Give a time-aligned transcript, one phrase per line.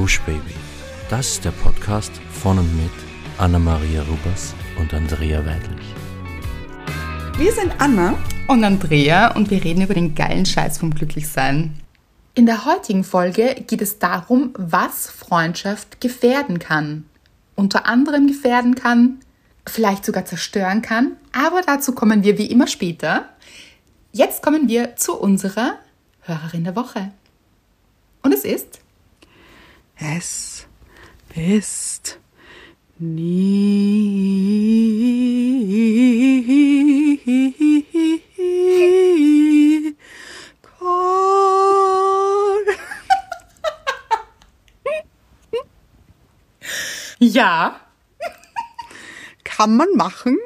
[0.00, 0.54] Gush Baby.
[1.10, 2.90] Das ist der Podcast von und mit
[3.36, 5.94] Anna-Maria Rubers und Andrea Weidlich.
[7.36, 8.14] Wir sind Anna
[8.48, 11.78] und Andrea und wir reden über den geilen Scheiß vom Glücklichsein.
[12.32, 17.04] In der heutigen Folge geht es darum, was Freundschaft gefährden kann.
[17.54, 19.20] Unter anderem gefährden kann,
[19.66, 23.28] vielleicht sogar zerstören kann, aber dazu kommen wir wie immer später.
[24.12, 25.74] Jetzt kommen wir zu unserer
[26.22, 27.12] Hörerin der Woche.
[28.22, 28.80] Und es ist?
[30.02, 30.66] Es
[31.34, 32.18] ist
[32.98, 34.30] nie.
[47.18, 47.80] ja.
[49.44, 50.38] Kann man machen.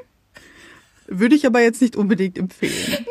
[1.06, 3.06] Würde ich aber jetzt nicht unbedingt empfehlen.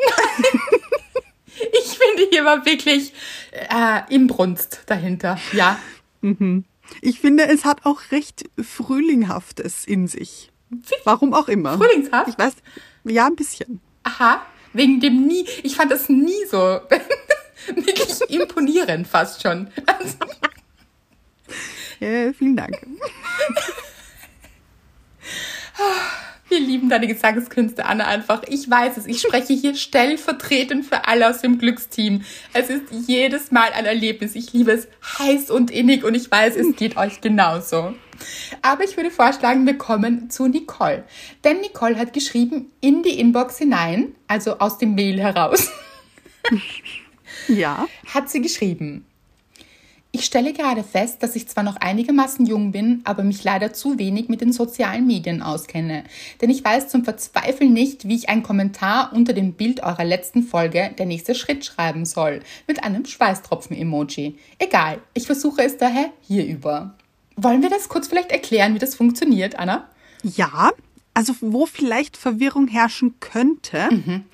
[1.72, 3.14] ich finde, hier war wirklich
[3.52, 5.38] äh, Imbrunst dahinter.
[5.52, 5.78] Ja.
[6.24, 6.64] Mhm.
[7.02, 10.50] Ich finde, es hat auch recht Frühlinghaftes in sich.
[11.04, 11.76] Warum auch immer.
[11.76, 12.28] Frühlingshaft?
[12.28, 12.54] Ich weiß,
[13.04, 13.80] ja, ein bisschen.
[14.04, 15.46] Aha, wegen dem nie.
[15.62, 16.56] Ich fand das nie so
[17.66, 19.68] wirklich imponierend fast schon.
[19.86, 20.16] Also.
[22.00, 22.86] Ja, vielen Dank.
[26.54, 28.44] Wir lieben deine Gesangskünste, Anna, einfach.
[28.48, 29.06] Ich weiß es.
[29.06, 32.22] Ich spreche hier stellvertretend für alle aus dem Glücksteam.
[32.52, 34.36] Es ist jedes Mal ein Erlebnis.
[34.36, 34.86] Ich liebe es
[35.18, 37.94] heiß und innig und ich weiß, es geht euch genauso.
[38.62, 41.02] Aber ich würde vorschlagen, wir kommen zu Nicole.
[41.42, 45.72] Denn Nicole hat geschrieben in die Inbox hinein, also aus dem Mail heraus.
[47.48, 47.88] Ja.
[48.06, 49.04] Hat sie geschrieben.
[50.14, 53.98] Ich stelle gerade fest, dass ich zwar noch einigermaßen jung bin, aber mich leider zu
[53.98, 56.04] wenig mit den sozialen Medien auskenne.
[56.40, 60.44] Denn ich weiß zum Verzweifeln nicht, wie ich einen Kommentar unter dem Bild eurer letzten
[60.44, 62.42] Folge der nächste Schritt schreiben soll.
[62.68, 64.38] Mit einem Schweißtropfen-Emoji.
[64.60, 66.94] Egal, ich versuche es daher hierüber.
[67.34, 69.88] Wollen wir das kurz vielleicht erklären, wie das funktioniert, Anna?
[70.22, 70.70] Ja,
[71.12, 74.26] also wo vielleicht Verwirrung herrschen könnte, mhm.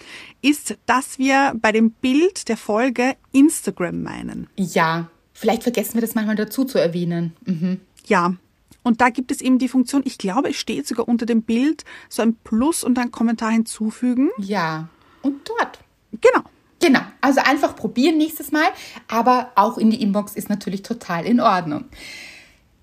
[0.42, 4.46] ist, dass wir bei dem Bild der Folge Instagram meinen.
[4.58, 5.08] Ja,
[5.40, 7.32] Vielleicht vergessen wir das manchmal dazu zu erwähnen.
[7.46, 7.80] Mhm.
[8.04, 8.34] Ja.
[8.82, 11.84] Und da gibt es eben die Funktion, ich glaube, es steht sogar unter dem Bild,
[12.10, 14.28] so ein Plus und ein Kommentar hinzufügen.
[14.36, 14.90] Ja.
[15.22, 15.78] Und dort.
[16.20, 16.42] Genau.
[16.78, 17.00] Genau.
[17.22, 18.66] Also einfach probieren nächstes Mal.
[19.08, 21.86] Aber auch in die Inbox ist natürlich total in Ordnung.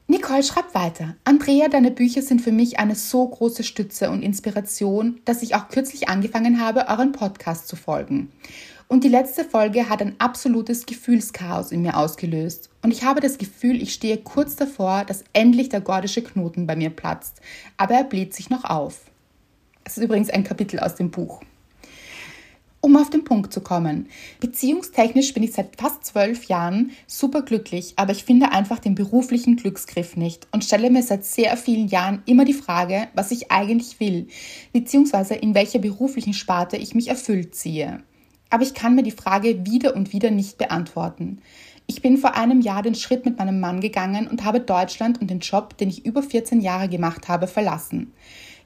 [0.08, 1.16] Nicole schreibt weiter.
[1.26, 5.68] Andrea, deine Bücher sind für mich eine so große Stütze und Inspiration, dass ich auch
[5.68, 8.32] kürzlich angefangen habe, euren Podcast zu folgen.
[8.90, 12.70] Und die letzte Folge hat ein absolutes Gefühlschaos in mir ausgelöst.
[12.82, 16.78] Und ich habe das Gefühl, ich stehe kurz davor, dass endlich der gordische Knoten bei
[16.78, 17.42] mir platzt.
[17.76, 19.02] Aber er bläht sich noch auf.
[19.84, 21.42] Es ist übrigens ein Kapitel aus dem Buch.
[22.80, 24.08] Um auf den Punkt zu kommen.
[24.40, 29.58] Beziehungstechnisch bin ich seit fast zwölf Jahren super glücklich, aber ich finde einfach den beruflichen
[29.58, 34.00] Glücksgriff nicht und stelle mir seit sehr vielen Jahren immer die Frage, was ich eigentlich
[34.00, 34.28] will,
[34.72, 38.02] beziehungsweise in welcher beruflichen Sparte ich mich erfüllt ziehe.
[38.50, 41.40] Aber ich kann mir die Frage wieder und wieder nicht beantworten.
[41.86, 45.30] Ich bin vor einem Jahr den Schritt mit meinem Mann gegangen und habe Deutschland und
[45.30, 48.12] den Job, den ich über 14 Jahre gemacht habe, verlassen.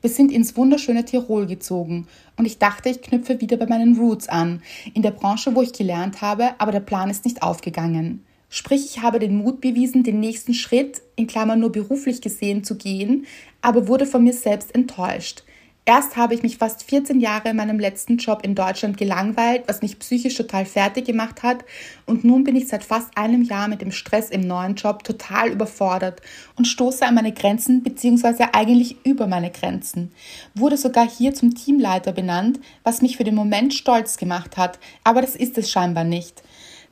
[0.02, 4.28] Wir sind ins wunderschöne Tirol gezogen und ich dachte, ich knüpfe wieder bei meinen Roots
[4.28, 4.64] an,
[4.96, 8.26] in der Branche, wo ich gelernt habe, aber der Plan ist nicht aufgegangen.
[8.50, 12.76] Sprich, ich habe den Mut bewiesen, den nächsten Schritt, in Klammern nur beruflich gesehen, zu
[12.76, 13.28] gehen,
[13.62, 15.44] aber wurde von mir selbst enttäuscht.
[15.84, 19.82] Erst habe ich mich fast 14 Jahre in meinem letzten Job in Deutschland gelangweilt, was
[19.82, 21.66] mich psychisch total fertig gemacht hat.
[22.06, 25.50] Und nun bin ich seit fast einem Jahr mit dem Stress im neuen Job total
[25.50, 26.22] überfordert
[26.56, 28.46] und stoße an meine Grenzen bzw.
[28.54, 30.12] eigentlich über meine Grenzen.
[30.54, 35.22] Wurde sogar hier zum Teamleiter benannt, was mich für den Moment stolz gemacht hat, aber
[35.22, 36.44] das ist es scheinbar nicht.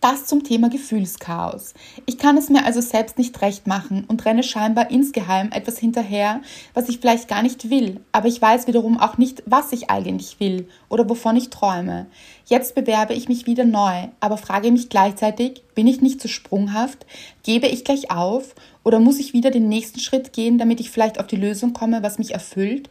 [0.02, 1.74] Das zum Thema Gefühlschaos.
[2.06, 6.42] Ich kann es mir also selbst nicht recht machen und renne scheinbar insgeheim etwas hinterher,
[6.74, 10.40] was ich vielleicht gar nicht will, aber ich weiß wiederum auch nicht, was ich eigentlich
[10.40, 12.06] will oder wovon ich träume.
[12.46, 17.06] Jetzt bewerbe ich mich wieder neu, aber frage mich gleichzeitig, bin ich nicht zu sprunghaft?
[17.44, 18.56] Gebe ich gleich auf?
[18.86, 22.04] Oder muss ich wieder den nächsten Schritt gehen, damit ich vielleicht auf die Lösung komme,
[22.04, 22.90] was mich erfüllt?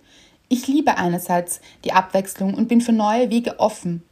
[0.51, 4.03] Ich liebe einerseits die Abwechslung und bin für neue Wege offen,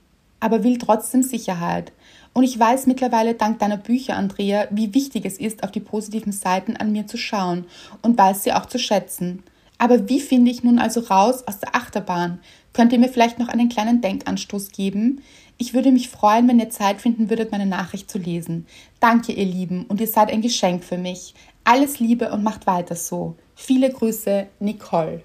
[0.41, 1.93] aber will trotzdem Sicherheit.
[2.37, 6.33] Und ich weiß mittlerweile dank deiner Bücher, Andrea, wie wichtig es ist, auf die positiven
[6.33, 7.65] Seiten an mir zu schauen
[8.03, 9.43] und weiß sie auch zu schätzen.
[9.79, 12.41] Aber wie finde ich nun also raus aus der Achterbahn?
[12.75, 15.23] Könnt ihr mir vielleicht noch einen kleinen Denkanstoß geben?
[15.57, 18.67] Ich würde mich freuen, wenn ihr Zeit finden würdet, meine Nachricht zu lesen.
[19.01, 21.33] Danke, ihr Lieben, und ihr seid ein Geschenk für mich.
[21.65, 23.35] Alles Liebe und macht weiter so.
[23.55, 25.23] Viele Grüße, Nicole.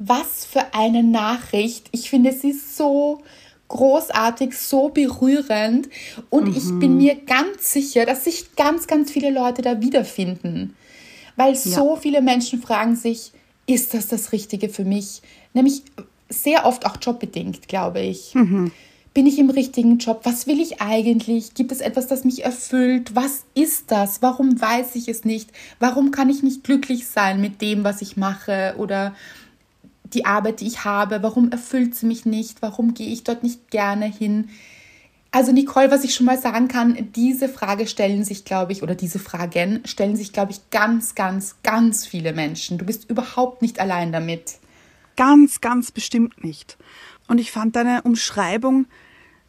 [0.00, 1.88] Was für eine Nachricht.
[1.90, 3.20] Ich finde sie so
[3.68, 5.88] großartig, so berührend
[6.30, 10.74] und ich bin mir ganz sicher, dass sich ganz, ganz viele Leute da wiederfinden.
[11.36, 13.32] Weil so viele Menschen fragen sich,
[13.66, 15.22] ist das das Richtige für mich?
[15.52, 15.82] Nämlich
[16.28, 18.32] sehr oft auch jobbedingt, glaube ich.
[19.14, 20.20] Bin ich im richtigen Job?
[20.24, 21.54] Was will ich eigentlich?
[21.54, 23.14] Gibt es etwas, das mich erfüllt?
[23.14, 24.22] Was ist das?
[24.22, 25.50] Warum weiß ich es nicht?
[25.80, 29.14] Warum kann ich nicht glücklich sein mit dem, was ich mache oder
[30.14, 31.22] die Arbeit, die ich habe?
[31.22, 32.62] Warum erfüllt sie mich nicht?
[32.62, 34.48] Warum gehe ich dort nicht gerne hin?
[35.30, 38.94] Also Nicole, was ich schon mal sagen kann, diese Frage stellen sich, glaube ich, oder
[38.94, 42.78] diese Fragen stellen sich, glaube ich, ganz, ganz, ganz viele Menschen.
[42.78, 44.58] Du bist überhaupt nicht allein damit.
[45.16, 46.78] Ganz, ganz bestimmt nicht.
[47.26, 48.86] Und ich fand deine Umschreibung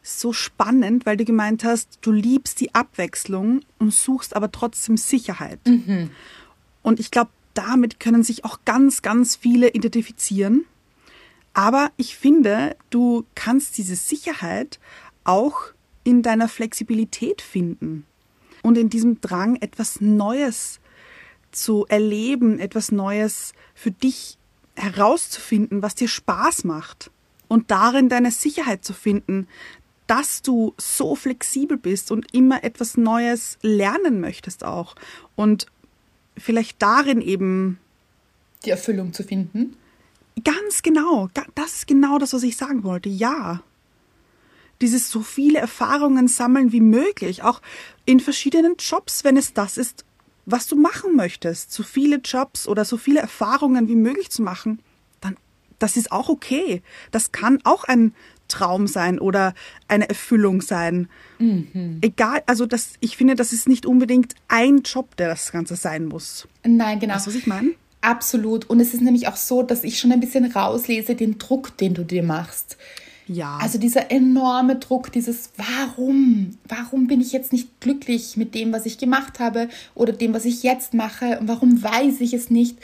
[0.02, 5.60] so spannend, weil du gemeint hast, du liebst die Abwechslung und suchst aber trotzdem Sicherheit.
[6.82, 7.30] Und ich glaube,
[7.60, 10.64] damit können sich auch ganz, ganz viele identifizieren.
[11.52, 14.80] Aber ich finde, du kannst diese Sicherheit
[15.24, 15.60] auch
[16.02, 18.06] in deiner Flexibilität finden
[18.62, 20.80] und in diesem Drang, etwas Neues
[21.50, 24.38] zu erleben, etwas Neues für dich
[24.74, 27.10] herauszufinden, was dir Spaß macht
[27.46, 29.48] und darin deine Sicherheit zu finden,
[30.06, 34.94] dass du so flexibel bist und immer etwas Neues lernen möchtest auch
[35.36, 35.66] und
[36.40, 37.78] vielleicht darin eben
[38.64, 39.76] Die Erfüllung zu finden.
[40.44, 41.28] Ganz genau.
[41.54, 43.08] Das ist genau das, was ich sagen wollte.
[43.08, 43.62] Ja.
[44.80, 47.60] Dieses so viele Erfahrungen sammeln wie möglich, auch
[48.06, 50.04] in verschiedenen Jobs, wenn es das ist,
[50.46, 51.72] was du machen möchtest.
[51.72, 54.80] So viele Jobs oder so viele Erfahrungen wie möglich zu machen,
[55.20, 55.36] dann,
[55.78, 56.82] das ist auch okay.
[57.10, 58.14] Das kann auch ein
[58.50, 59.54] Traum sein oder
[59.88, 61.08] eine Erfüllung sein.
[62.02, 66.04] Egal, also das, ich finde, das ist nicht unbedingt ein Job, der das Ganze sein
[66.04, 66.46] muss.
[66.64, 67.14] Nein, genau.
[67.14, 67.70] Weißt du, was ich meine?
[68.02, 68.68] Absolut.
[68.68, 71.94] Und es ist nämlich auch so, dass ich schon ein bisschen rauslese den Druck, den
[71.94, 72.76] du dir machst.
[73.26, 73.58] Ja.
[73.58, 76.58] Also dieser enorme Druck, dieses Warum?
[76.66, 80.44] Warum bin ich jetzt nicht glücklich mit dem, was ich gemacht habe oder dem, was
[80.44, 81.38] ich jetzt mache?
[81.38, 82.78] Und warum weiß ich es nicht?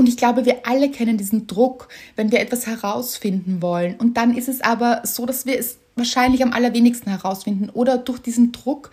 [0.00, 3.96] Und ich glaube, wir alle kennen diesen Druck, wenn wir etwas herausfinden wollen.
[3.96, 8.18] Und dann ist es aber so, dass wir es wahrscheinlich am allerwenigsten herausfinden oder durch
[8.18, 8.92] diesen Druck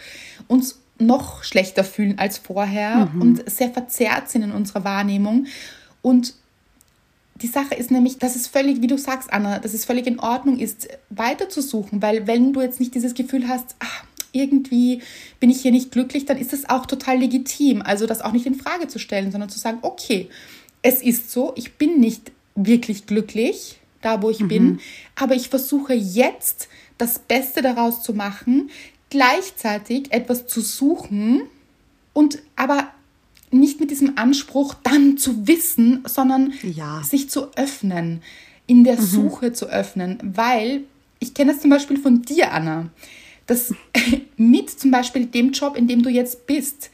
[0.49, 5.45] uns noch schlechter fühlen als vorher und sehr verzerrt sind in unserer Wahrnehmung.
[6.01, 6.33] Und
[7.35, 10.19] die Sache ist nämlich, dass es völlig, wie du sagst, Anna, dass es völlig in
[10.19, 15.01] Ordnung ist, weiterzusuchen, weil wenn du jetzt nicht dieses Gefühl hast, ach, irgendwie
[15.39, 17.81] bin ich hier nicht glücklich, dann ist es auch total legitim.
[17.81, 20.27] Also das auch nicht in Frage zu stellen, sondern zu sagen, okay,
[20.87, 24.79] es ist so, ich bin nicht wirklich glücklich, da wo ich bin,
[25.15, 28.69] aber ich versuche jetzt das Beste daraus zu machen,
[29.09, 31.41] gleichzeitig etwas zu suchen
[32.13, 32.87] und aber
[33.51, 37.03] nicht mit diesem Anspruch dann zu wissen, sondern Ja.
[37.03, 38.21] sich zu öffnen,
[38.65, 40.83] in der Suche zu öffnen, weil
[41.19, 42.89] ich kenne das zum Beispiel von dir, Anna,
[43.45, 43.73] dass
[44.37, 46.91] mit zum Beispiel dem Job, in dem du jetzt bist,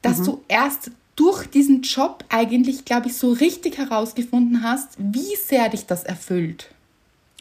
[0.00, 5.68] dass du erst durch diesen Job eigentlich, glaube ich, so richtig herausgefunden hast, wie sehr
[5.70, 6.70] dich das erfüllt.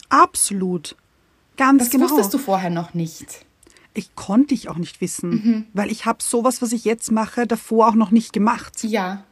[0.09, 0.95] Absolut.
[1.57, 2.05] Ganz Das genau.
[2.05, 3.45] wusstest du vorher noch nicht.
[3.93, 7.87] Ich konnte ich auch nicht wissen, weil ich habe sowas, was ich jetzt mache, davor
[7.89, 8.83] auch noch nicht gemacht.
[8.83, 9.23] Ja.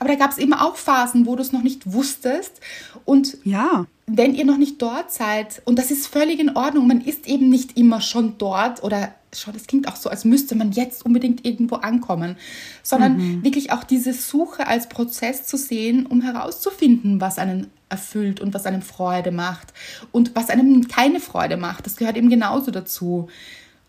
[0.00, 2.60] Aber da gab es eben auch Phasen, wo du es noch nicht wusstest.
[3.04, 7.00] Und Ja, wenn ihr noch nicht dort seid, und das ist völlig in Ordnung, man
[7.00, 10.72] ist eben nicht immer schon dort oder schon, das klingt auch so, als müsste man
[10.72, 12.36] jetzt unbedingt irgendwo ankommen,
[12.82, 18.54] sondern wirklich auch diese Suche als Prozess zu sehen, um herauszufinden, was einen erfüllt und
[18.54, 19.72] was einem Freude macht
[20.12, 21.86] und was einem keine Freude macht.
[21.86, 23.28] Das gehört eben genauso dazu.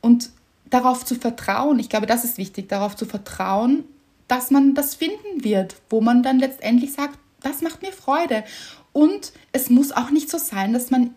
[0.01, 0.30] Und
[0.70, 3.84] darauf zu vertrauen, ich glaube, das ist wichtig, darauf zu vertrauen,
[4.27, 8.44] dass man das finden wird, wo man dann letztendlich sagt, das macht mir Freude.
[8.94, 11.12] Und es muss auch nicht so sein, dass man,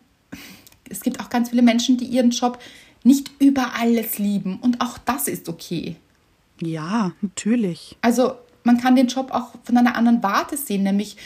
[0.89, 2.59] es gibt auch ganz viele Menschen, die ihren Job
[3.03, 4.59] nicht über alles lieben.
[4.61, 5.97] Und auch das ist okay.
[6.61, 7.97] ja, natürlich.
[8.03, 11.17] Also man kann den Job auch von einer anderen Warte sehen, nämlich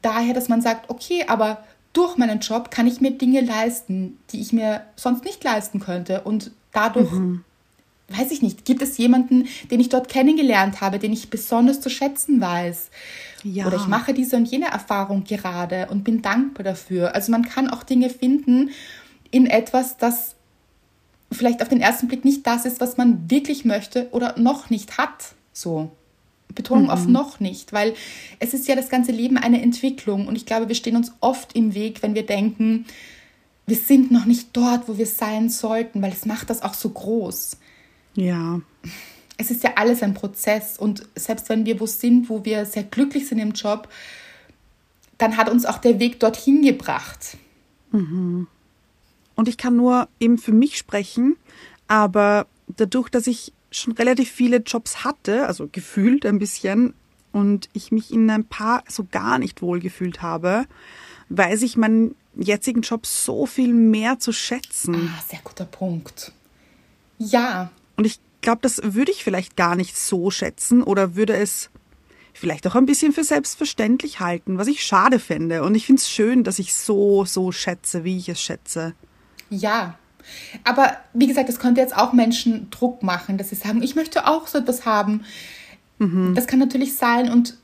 [0.00, 4.40] daher, dass man sagt, okay, aber durch meinen Job kann ich mir Dinge leisten, die
[4.40, 6.22] ich mir sonst nicht leisten könnte.
[6.22, 7.10] Und dadurch,
[8.08, 11.90] weiß ich nicht, gibt es jemanden, den ich dort kennengelernt habe, den ich besonders zu
[11.90, 12.90] schätzen weiß.
[13.44, 13.66] Ja.
[13.66, 17.14] Oder ich mache diese und jene Erfahrung gerade und bin dankbar dafür.
[17.14, 18.70] Also man kann auch Dinge finden
[19.30, 20.36] in etwas, das
[21.32, 24.98] vielleicht auf den ersten Blick nicht das ist, was man wirklich möchte oder noch nicht
[24.98, 25.34] hat.
[25.52, 25.90] So.
[26.54, 27.94] Betonung auf noch nicht, weil
[28.38, 31.54] es ist ja das ganze Leben eine Entwicklung und ich glaube, wir stehen uns oft
[31.54, 32.84] im Weg, wenn wir denken,
[33.66, 36.90] wir sind noch nicht dort, wo wir sein sollten, weil es macht das auch so
[36.90, 37.56] groß.
[38.14, 38.60] Ja,
[39.38, 42.84] Es ist ja alles ein Prozess und selbst wenn wir wo sind, wo wir sehr
[42.84, 43.88] glücklich sind im Job,
[45.18, 47.36] dann hat uns auch der Weg dorthin gebracht.
[49.34, 51.36] Und ich kann nur eben für mich sprechen,
[51.88, 56.94] aber dadurch, dass ich schon relativ viele Jobs hatte, also gefühlt ein bisschen,
[57.32, 60.66] und ich mich in ein paar so gar nicht wohl gefühlt habe,
[61.30, 65.10] weiß ich meinen jetzigen Job so viel mehr zu schätzen.
[65.14, 66.32] Ah, sehr guter Punkt.
[67.18, 67.70] Ja.
[67.96, 71.70] Und ich glaube, das würde ich vielleicht gar nicht so schätzen oder würde es
[72.32, 75.62] vielleicht auch ein bisschen für selbstverständlich halten, was ich schade fände.
[75.62, 78.94] Und ich finde es schön, dass ich so, so schätze, wie ich es schätze.
[79.52, 79.98] Ja.
[80.64, 84.26] Aber wie gesagt, das könnte jetzt auch Menschen Druck machen, dass sie sagen, ich möchte
[84.26, 85.24] auch so etwas haben.
[85.98, 86.34] Mhm.
[86.34, 87.56] Das kann natürlich sein und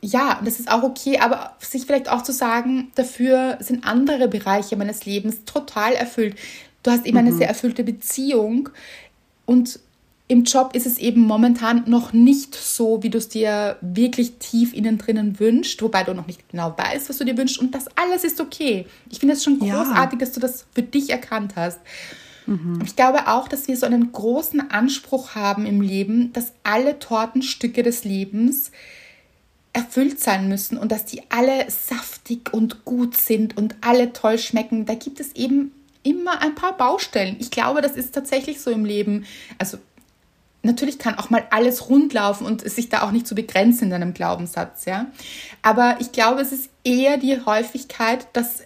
[0.00, 4.76] ja, das ist auch okay, aber sich vielleicht auch zu sagen, dafür sind andere Bereiche
[4.76, 6.36] meines Lebens total erfüllt.
[6.82, 7.28] Du hast eben mhm.
[7.28, 8.68] eine sehr erfüllte Beziehung
[9.46, 9.78] und
[10.28, 14.72] im Job ist es eben momentan noch nicht so, wie du es dir wirklich tief
[14.72, 17.86] innen drinnen wünschst, wobei du noch nicht genau weißt, was du dir wünschst und das
[17.96, 18.86] alles ist okay.
[19.10, 20.24] Ich finde es schon großartig, ja.
[20.24, 21.80] dass du das für dich erkannt hast.
[22.46, 22.80] Mhm.
[22.84, 27.82] Ich glaube auch, dass wir so einen großen Anspruch haben im Leben, dass alle Tortenstücke
[27.82, 28.70] des Lebens
[29.72, 34.86] erfüllt sein müssen und dass die alle saftig und gut sind und alle toll schmecken.
[34.86, 37.36] Da gibt es eben immer ein paar Baustellen.
[37.38, 39.24] Ich glaube, das ist tatsächlich so im Leben.
[39.58, 39.78] Also
[40.62, 43.90] natürlich kann auch mal alles rundlaufen und sich da auch nicht zu so begrenzen in
[43.90, 45.06] deinem Glaubenssatz, ja.
[45.62, 48.62] Aber ich glaube, es ist eher die Häufigkeit, dass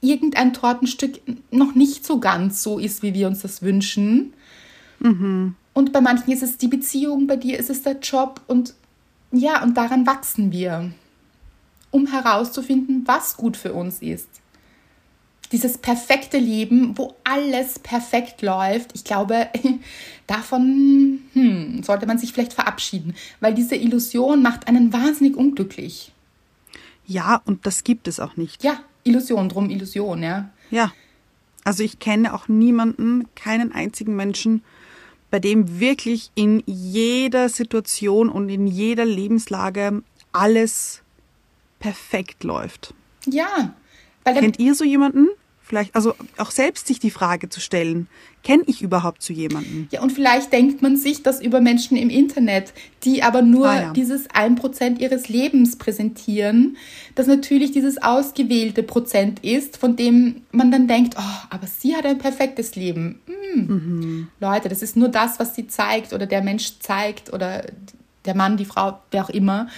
[0.00, 1.20] irgendein Tortenstück
[1.50, 4.32] noch nicht so ganz so ist, wie wir uns das wünschen.
[5.00, 5.54] Mhm.
[5.74, 8.74] Und bei manchen ist es die Beziehung, bei dir ist es der Job und
[9.30, 10.90] ja, und daran wachsen wir,
[11.90, 14.28] um herauszufinden, was gut für uns ist
[15.52, 19.48] dieses perfekte Leben, wo alles perfekt läuft, ich glaube,
[20.26, 26.12] davon hm, sollte man sich vielleicht verabschieden, weil diese Illusion macht einen wahnsinnig unglücklich.
[27.06, 28.62] Ja, und das gibt es auch nicht.
[28.62, 30.50] Ja, Illusion, drum Illusion, ja.
[30.70, 30.92] Ja.
[31.64, 34.62] Also ich kenne auch niemanden, keinen einzigen Menschen,
[35.30, 40.02] bei dem wirklich in jeder Situation und in jeder Lebenslage
[40.32, 41.02] alles
[41.78, 42.94] perfekt läuft.
[43.26, 43.74] Ja.
[44.34, 45.28] Kennt ihr so jemanden?
[45.68, 48.08] Vielleicht, also auch selbst sich die Frage zu stellen,
[48.42, 49.86] kenne ich überhaupt zu jemanden?
[49.90, 52.72] Ja, und vielleicht denkt man sich das über Menschen im Internet,
[53.04, 53.92] die aber nur ah, ja.
[53.92, 56.78] dieses 1% ihres Lebens präsentieren,
[57.16, 62.06] das natürlich dieses ausgewählte Prozent ist, von dem man dann denkt, oh, aber sie hat
[62.06, 63.20] ein perfektes Leben.
[63.26, 63.66] Hm.
[63.66, 64.28] Mhm.
[64.40, 67.66] Leute, das ist nur das, was sie zeigt oder der Mensch zeigt oder
[68.24, 69.68] der Mann, die Frau, wer auch immer.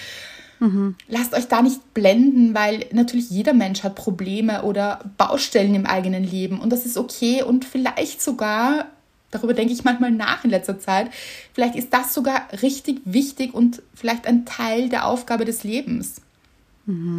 [0.61, 0.95] Mhm.
[1.09, 6.23] Lasst euch da nicht blenden, weil natürlich jeder Mensch hat Probleme oder Baustellen im eigenen
[6.23, 8.87] Leben und das ist okay und vielleicht sogar,
[9.31, 11.11] darüber denke ich manchmal nach in letzter Zeit,
[11.55, 16.21] vielleicht ist das sogar richtig wichtig und vielleicht ein Teil der Aufgabe des Lebens.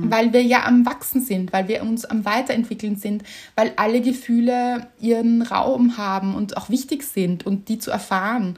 [0.09, 3.23] Weil wir ja am Wachsen sind, weil wir uns am Weiterentwickeln sind,
[3.55, 8.57] weil alle Gefühle ihren Raum haben und auch wichtig sind und die zu erfahren.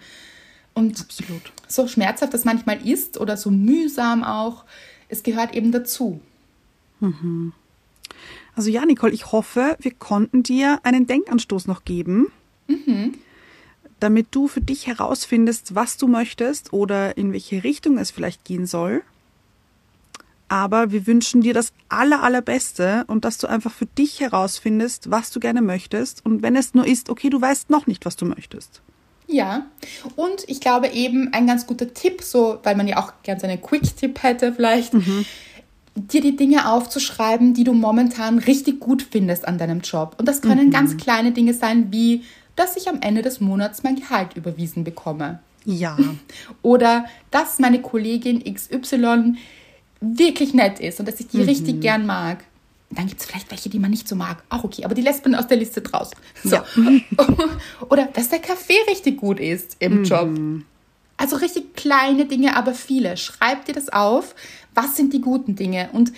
[0.74, 1.52] Und Absolut.
[1.68, 4.66] so schmerzhaft das manchmal ist oder so mühsam auch,
[5.08, 6.22] es gehört eben dazu.
[7.00, 7.54] Mhm.
[8.56, 12.28] Also ja, Nicole, ich hoffe, wir konnten dir einen Denkanstoß noch geben,
[12.68, 13.16] mhm.
[14.00, 18.66] damit du für dich herausfindest, was du möchtest oder in welche Richtung es vielleicht gehen
[18.66, 19.04] soll.
[20.50, 25.32] Aber wir wünschen dir das aller, allerbeste und dass du einfach für dich herausfindest, was
[25.32, 26.24] du gerne möchtest.
[26.24, 28.84] Und wenn es nur ist, okay, du weißt noch nicht, was du möchtest.
[29.28, 29.66] Ja,
[30.16, 33.48] und ich glaube eben ein ganz guter Tipp, so weil man ja auch gern so
[33.48, 35.26] einen Quick-Tipp hätte vielleicht, mhm.
[35.96, 40.16] dir die Dinge aufzuschreiben, die du momentan richtig gut findest an deinem Job.
[40.20, 40.72] Und das können mhm.
[40.72, 42.24] ganz kleine Dinge sein, wie
[42.56, 45.40] dass ich am Ende des Monats mein Gehalt überwiesen bekomme.
[45.66, 45.98] Ja.
[46.62, 49.36] Oder dass meine Kollegin XY
[50.02, 51.46] wirklich nett ist und dass ich die mhm.
[51.46, 52.44] richtig gern mag.
[52.96, 54.44] Dann gibt es vielleicht welche, die man nicht so mag.
[54.50, 56.12] Auch okay, aber die lässt man aus der Liste draus.
[56.44, 56.56] So.
[56.56, 56.66] Ja.
[57.90, 60.04] Oder dass der Kaffee richtig gut ist im mhm.
[60.04, 60.30] Job.
[61.18, 63.18] Also richtig kleine Dinge, aber viele.
[63.18, 64.36] Schreib dir das auf.
[64.74, 65.90] Was sind die guten Dinge?
[65.94, 66.12] Und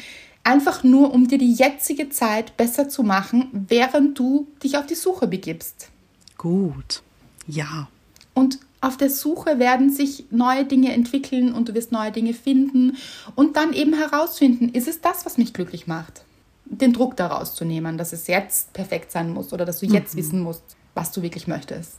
[0.43, 4.95] einfach nur, um dir die jetzige Zeit besser zu machen, während du dich auf die
[4.95, 5.89] Suche begibst.
[6.37, 7.01] Gut.
[7.47, 7.87] Ja.
[8.33, 12.97] Und auf der Suche werden sich neue Dinge entwickeln und du wirst neue Dinge finden
[13.33, 16.24] und dann eben herausfinden, ist es das, was mich glücklich macht?
[16.65, 20.15] Den Druck daraus zu nehmen, dass es jetzt perfekt sein muss oder dass du jetzt
[20.15, 20.19] mhm.
[20.19, 21.93] wissen musst, was du wirklich möchtest.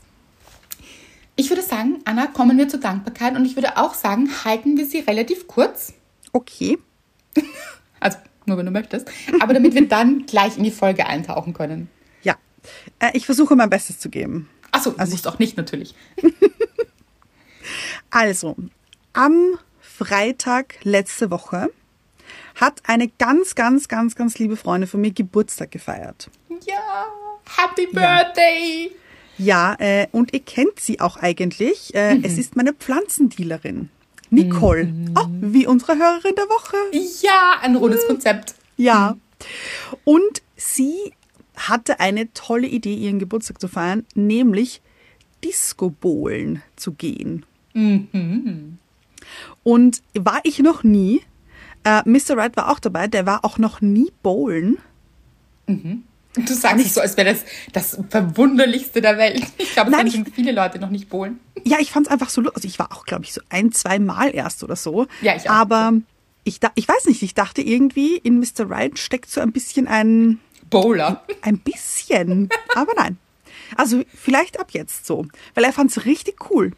[1.35, 4.85] Ich würde sagen, Anna, kommen wir zur Dankbarkeit und ich würde auch sagen, halten wir
[4.85, 5.93] sie relativ kurz.
[6.33, 6.77] Okay.
[7.99, 9.09] Also nur wenn du möchtest.
[9.39, 11.89] Aber damit wir dann gleich in die Folge eintauchen können.
[12.21, 12.35] Ja.
[12.99, 14.47] Äh, ich versuche mein Bestes zu geben.
[14.71, 15.95] Achso, also musst auch nicht natürlich.
[18.11, 18.55] also,
[19.13, 21.71] am Freitag letzte Woche
[22.59, 26.29] hat eine ganz, ganz, ganz, ganz liebe Freundin von mir Geburtstag gefeiert.
[26.65, 27.05] Ja.
[27.57, 28.91] Happy Birthday!
[29.37, 31.93] Ja, äh, und ihr kennt sie auch eigentlich.
[31.93, 32.23] Äh, Mhm.
[32.25, 33.89] Es ist meine Pflanzendealerin.
[34.29, 34.85] Nicole.
[34.85, 35.13] Mhm.
[35.17, 36.75] Oh, wie unsere Hörerin der Woche.
[37.21, 38.55] Ja, ein rundes Konzept.
[38.75, 39.15] Ja.
[40.03, 41.13] Und sie
[41.55, 44.81] hatte eine tolle Idee, ihren Geburtstag zu feiern, nämlich
[45.43, 47.45] Disco-Bowlen zu gehen.
[49.63, 51.21] Und war ich noch nie.
[51.87, 52.35] Äh, Mr.
[52.35, 54.77] Wright war auch dabei, der war auch noch nie bowlen.
[55.67, 59.45] Du sagst es so, als wäre das das Verwunderlichste der Welt.
[59.57, 61.39] Ich glaube, es können schon viele Leute noch nicht bohlen.
[61.63, 62.55] Ja, ich fand es einfach so lustig.
[62.57, 65.07] Also ich war auch, glaube ich, so ein, zwei Mal erst oder so.
[65.21, 65.55] Ja, ich auch.
[65.55, 65.93] Aber
[66.43, 68.69] ich, da, ich weiß nicht, ich dachte irgendwie, in Mr.
[68.69, 70.39] Wright steckt so ein bisschen ein,
[70.69, 71.23] Bowler.
[71.41, 72.49] ein bisschen.
[72.75, 73.17] aber nein.
[73.77, 75.25] Also vielleicht ab jetzt so.
[75.53, 76.73] Weil er fand es richtig cool.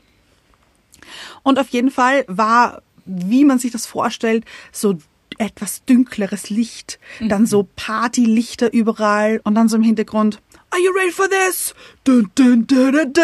[1.44, 4.98] Und auf jeden Fall war, wie man sich das vorstellt, so
[5.38, 11.12] etwas dünkleres Licht, dann so Partylichter überall und dann so im Hintergrund, Are you ready
[11.12, 11.74] for this?
[12.04, 12.94] Dun, dun, dun.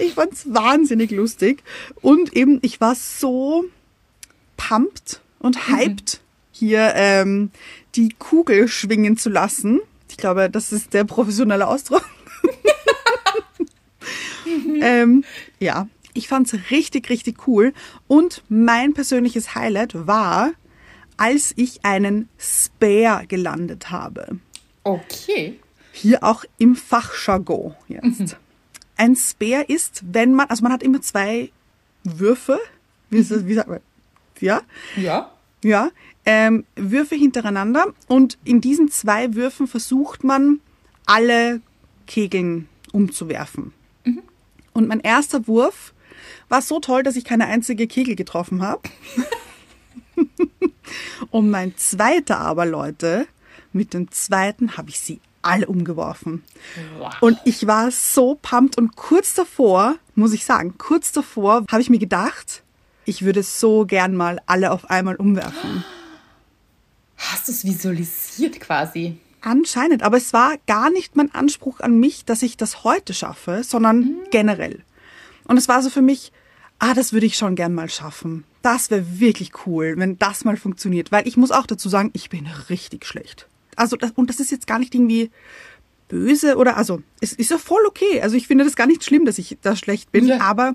[0.00, 1.64] Ich fand's wahnsinnig lustig
[2.02, 3.64] und eben ich war so
[4.56, 6.20] pumped und hyped,
[6.52, 7.50] hier ähm,
[7.94, 9.80] die Kugel schwingen zu lassen.
[10.08, 12.04] Ich glaube, das ist der professionelle Ausdruck.
[14.80, 15.24] ähm,
[15.60, 17.72] ja, ich fand's richtig, richtig cool.
[18.06, 20.52] Und mein persönliches Highlight war,
[21.16, 24.38] als ich einen Spare gelandet habe.
[24.84, 25.58] Okay.
[25.92, 28.36] Hier auch im Fachjargon jetzt.
[28.96, 31.50] Ein Spare ist, wenn man, also man hat immer zwei
[32.04, 32.58] Würfe,
[33.10, 33.80] wie, ist das, wie sagt man?
[34.40, 34.62] Ja,
[34.96, 35.32] Ja.
[35.62, 35.90] ja,
[36.24, 40.60] ähm, Würfe hintereinander und in diesen zwei Würfen versucht man,
[41.06, 41.60] alle
[42.06, 43.72] Kegeln umzuwerfen.
[44.72, 45.92] Und mein erster Wurf
[46.48, 48.82] war so toll, dass ich keine einzige Kegel getroffen habe.
[51.30, 53.26] und mein zweiter aber, Leute,
[53.72, 56.44] mit dem zweiten habe ich sie alle umgeworfen.
[56.98, 57.14] Wow.
[57.20, 61.90] Und ich war so pumped und kurz davor, muss ich sagen, kurz davor habe ich
[61.90, 62.62] mir gedacht,
[63.04, 65.84] ich würde so gern mal alle auf einmal umwerfen.
[67.16, 69.18] Hast du es visualisiert quasi?
[69.48, 73.62] Anscheinend, aber es war gar nicht mein Anspruch an mich, dass ich das heute schaffe,
[73.64, 74.82] sondern generell.
[75.44, 76.32] Und es war so für mich,
[76.78, 78.44] ah, das würde ich schon gern mal schaffen.
[78.60, 82.28] Das wäre wirklich cool, wenn das mal funktioniert, weil ich muss auch dazu sagen, ich
[82.28, 83.48] bin richtig schlecht.
[83.74, 85.30] Also das, und das ist jetzt gar nicht irgendwie
[86.08, 88.20] böse oder also es ist ja voll okay.
[88.20, 90.40] Also ich finde das gar nicht schlimm, dass ich da schlecht bin, Ja.
[90.40, 90.74] aber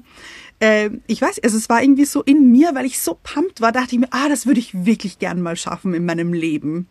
[0.59, 3.71] äh, ich weiß, also es war irgendwie so in mir, weil ich so pumped war,
[3.71, 6.87] dachte ich mir, ah, das würde ich wirklich gern mal schaffen in meinem Leben.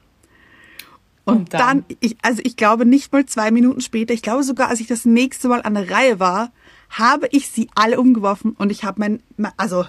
[1.25, 1.85] Und, Und dann, dann?
[2.01, 5.05] ich, also ich glaube nicht mal zwei Minuten später, ich glaube sogar, als ich das
[5.05, 6.53] nächste Mal an der Reihe war,
[6.91, 9.23] habe ich sie alle umgeworfen und ich habe mein,
[9.57, 9.85] also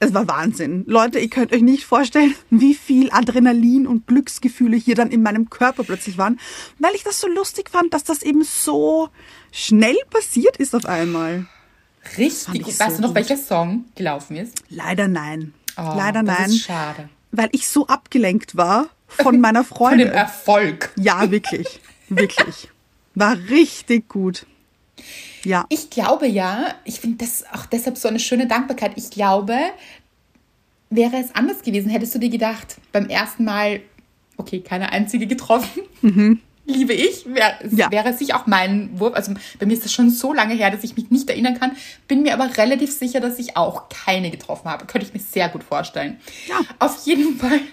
[0.00, 0.84] es war Wahnsinn.
[0.86, 5.50] Leute, ihr könnt euch nicht vorstellen, wie viel Adrenalin und Glücksgefühle hier dann in meinem
[5.50, 6.38] Körper plötzlich waren,
[6.78, 9.08] weil ich das so lustig fand, dass das eben so
[9.50, 11.46] schnell passiert ist auf einmal.
[12.16, 12.74] Richtig ich gut.
[12.74, 13.16] so Weißt du noch, gut.
[13.16, 14.62] welcher Song gelaufen ist?
[14.68, 15.52] Leider nein.
[15.76, 17.08] Oh, Leider nein, schade.
[17.32, 20.08] weil ich so abgelenkt war von meiner Von dem Freundin.
[20.08, 20.90] Erfolg.
[20.96, 21.80] Ja, wirklich.
[22.08, 22.68] Wirklich.
[23.14, 24.46] War richtig gut.
[25.44, 25.64] Ja.
[25.68, 28.92] Ich glaube ja, ich finde das auch deshalb so eine schöne Dankbarkeit.
[28.96, 29.56] Ich glaube,
[30.90, 33.80] wäre es anders gewesen, hättest du dir gedacht, beim ersten Mal,
[34.36, 35.82] okay, keine einzige getroffen,
[36.64, 37.90] liebe ich, wär, Ja.
[37.90, 39.14] wäre es sich auch mein Wurf.
[39.14, 41.76] Also bei mir ist das schon so lange her, dass ich mich nicht erinnern kann,
[42.08, 44.86] bin mir aber relativ sicher, dass ich auch keine getroffen habe.
[44.86, 46.18] Könnte ich mir sehr gut vorstellen.
[46.48, 46.60] Ja.
[46.78, 47.60] Auf jeden Fall.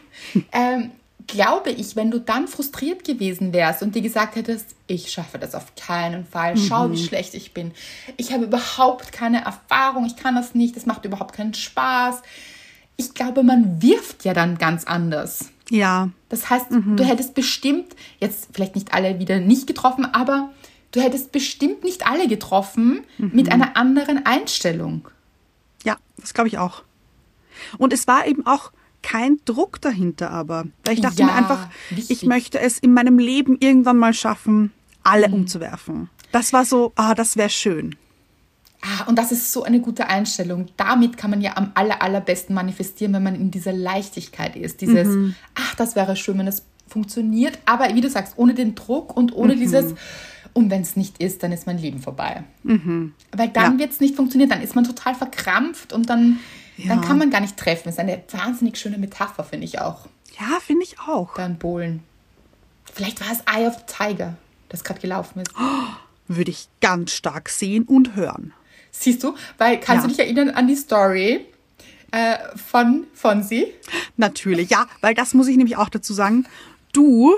[0.52, 0.92] Ähm,
[1.28, 5.56] glaube ich, wenn du dann frustriert gewesen wärst und dir gesagt hättest, ich schaffe das
[5.56, 7.72] auf keinen Fall, schau, wie schlecht ich bin.
[8.18, 12.22] Ich habe überhaupt keine Erfahrung, ich kann das nicht, das macht überhaupt keinen Spaß.
[12.98, 15.50] Ich glaube, man wirft ja dann ganz anders.
[15.70, 16.10] Ja.
[16.30, 20.52] Das heißt, du hättest bestimmt, jetzt vielleicht nicht alle wieder nicht getroffen, aber
[20.92, 25.08] du hättest bestimmt nicht alle getroffen mit einer anderen Einstellung.
[25.84, 26.84] Ja, das glaube ich auch.
[27.78, 28.72] Und es war eben auch
[29.06, 30.66] kein Druck dahinter aber.
[30.84, 32.10] Weil ich dachte Ja, mir einfach, wichtig.
[32.24, 34.72] ich möchte es in meinem Leben irgendwann mal schaffen,
[35.04, 36.10] alle umzuwerfen.
[36.32, 37.96] Das war so, ah, das wäre schön.
[38.82, 40.68] Ah, und das ist so eine gute Einstellung.
[40.78, 44.82] Damit kann man ja am aller, allerbesten manifestieren, wenn man in dieser Leichtigkeit ist.
[44.82, 45.08] Dieses,
[45.56, 47.58] ach, das wäre schön, wenn das funktioniert.
[47.66, 49.94] Aber wie du sagst, ohne den Druck und ohne dieses,
[50.54, 52.44] und wenn es nicht ist, dann ist mein Leben vorbei.
[52.64, 53.80] Weil dann Ja.
[53.80, 56.40] wird es nicht funktionieren, dann ist man total verkrampft und dann,
[56.78, 57.08] dann Ja.
[57.08, 57.84] kann man gar nicht treffen.
[57.86, 60.08] Das ist eine wahnsinnig schöne Metapher, finde ich auch,
[60.40, 61.36] Ja, finde ich auch.
[61.36, 62.04] beim Bowlen.
[62.94, 64.36] Vielleicht war es Eye of the Tiger,
[64.70, 65.52] das gerade gelaufen ist.
[66.28, 68.54] Würde ich ganz stark sehen und hören.
[68.92, 69.36] Siehst du?
[69.58, 70.08] Weil, kannst Ja.
[70.08, 71.46] du dich erinnern an die Story
[72.12, 73.74] äh, von Fonsi?
[74.16, 76.46] Natürlich, ja, weil das muss ich nämlich auch dazu sagen.
[76.94, 77.38] du,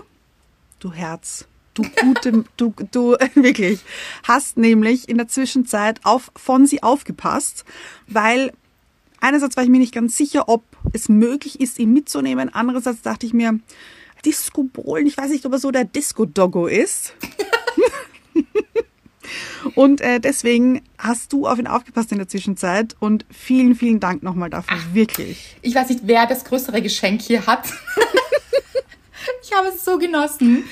[0.79, 3.79] du Herz, du gute, du, du, wirklich,
[4.23, 7.65] hast nämlich in der Zwischenzeit auf Fonsi aufgepasst,
[8.07, 8.53] weil
[9.19, 12.53] einerseits war ich mir nicht ganz sicher, ob es möglich ist, ihn mitzunehmen.
[12.53, 13.59] Andererseits dachte ich mir,
[14.25, 17.13] Disco Bohlen, ich weiß nicht, ob er so der Disco-Doggo ist.
[19.75, 24.23] Und äh, deswegen hast du auf ihn aufgepasst in der Zwischenzeit und vielen, vielen Dank
[24.23, 25.57] nochmal dafür, Ach, wirklich.
[25.61, 27.67] Ich weiß nicht, wer das größere Geschenk hier hat.
[29.43, 30.63] ich habe es so genossen.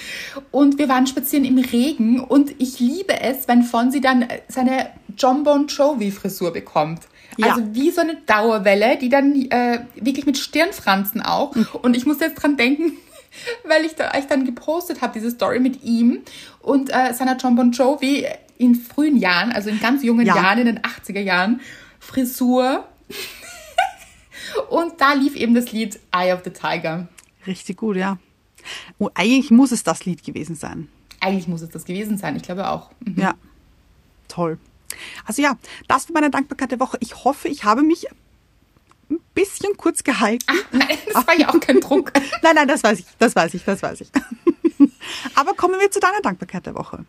[0.52, 5.44] Und wir waren spazieren im Regen und ich liebe es, wenn Fonsi dann seine John
[5.44, 7.02] Bon Jovi Frisur bekommt.
[7.38, 7.48] Ja.
[7.48, 11.56] Also wie so eine Dauerwelle, die dann äh, wirklich mit Stirnfransen auch.
[11.56, 11.68] Mhm.
[11.82, 12.94] Und ich muss jetzt dran denken,
[13.64, 16.22] weil ich da euch dann gepostet habe, diese Story mit ihm
[16.62, 18.26] und äh, seiner John Bon Jovi
[18.58, 20.36] in frühen Jahren, also in ganz jungen ja.
[20.36, 21.62] Jahren, in den 80er Jahren,
[22.00, 22.86] Frisur.
[24.70, 27.08] und da lief eben das Lied Eye of the Tiger.
[27.46, 28.18] Richtig gut, ja.
[28.98, 30.88] Und eigentlich muss es das Lied gewesen sein.
[31.20, 32.92] Eigentlich muss es das gewesen sein, ich glaube auch.
[33.00, 33.22] Mhm.
[33.22, 33.34] Ja,
[34.28, 34.58] toll.
[35.26, 36.98] Also ja, das war meine Dankbarkeit der Woche.
[37.00, 38.08] Ich hoffe, ich habe mich
[39.10, 40.46] ein bisschen kurz gehalten.
[40.48, 42.12] Ach, nein, das war ja auch kein Druck.
[42.42, 44.10] nein, nein, das weiß ich, das weiß ich, das weiß ich.
[45.36, 47.06] Aber kommen wir zu deiner Dankbarkeit der Woche.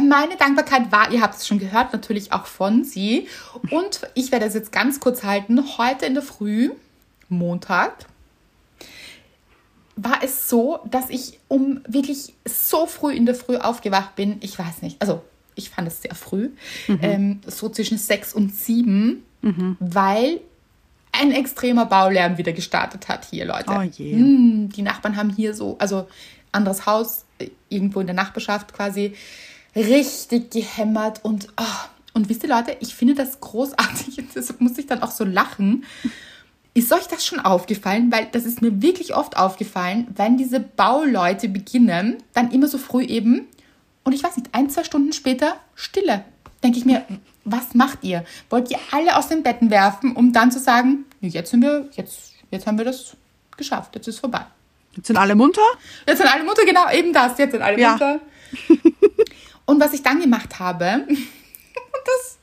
[0.00, 3.26] Meine Dankbarkeit war, ihr habt es schon gehört, natürlich auch von sie.
[3.70, 5.76] Und ich werde es jetzt ganz kurz halten.
[5.76, 6.70] Heute in der Früh,
[7.28, 8.06] Montag,
[9.96, 14.36] war es so, dass ich um wirklich so früh in der Früh aufgewacht bin.
[14.40, 15.22] Ich weiß nicht, also
[15.58, 16.50] ich fand es sehr früh,
[16.86, 16.98] mhm.
[17.02, 19.76] ähm, so zwischen sechs und sieben, mhm.
[19.80, 20.40] weil
[21.12, 23.70] ein extremer Baulärm wieder gestartet hat hier, Leute.
[23.70, 24.12] Oh je.
[24.12, 26.08] Hm, die Nachbarn haben hier so, also
[26.52, 27.24] anderes Haus,
[27.68, 29.14] irgendwo in der Nachbarschaft quasi,
[29.74, 34.86] richtig gehämmert und, oh, und wisst ihr Leute, ich finde das großartig, deshalb muss ich
[34.86, 35.84] dann auch so lachen.
[36.74, 38.12] Ist euch das schon aufgefallen?
[38.12, 43.02] Weil das ist mir wirklich oft aufgefallen, wenn diese Bauleute beginnen, dann immer so früh
[43.02, 43.46] eben
[44.04, 46.24] und ich weiß nicht, ein, zwei Stunden später Stille.
[46.62, 47.04] Denke ich mir,
[47.44, 48.24] was macht ihr?
[48.50, 52.32] Wollt ihr alle aus den Betten werfen, um dann zu sagen, jetzt sind wir, jetzt,
[52.50, 53.16] jetzt haben wir das
[53.56, 54.44] geschafft, jetzt ist vorbei.
[54.96, 55.62] Jetzt sind alle munter?
[56.06, 57.90] Jetzt sind alle munter, genau, eben das, jetzt sind alle ja.
[57.90, 58.20] munter.
[59.66, 62.38] Und was ich dann gemacht habe, das,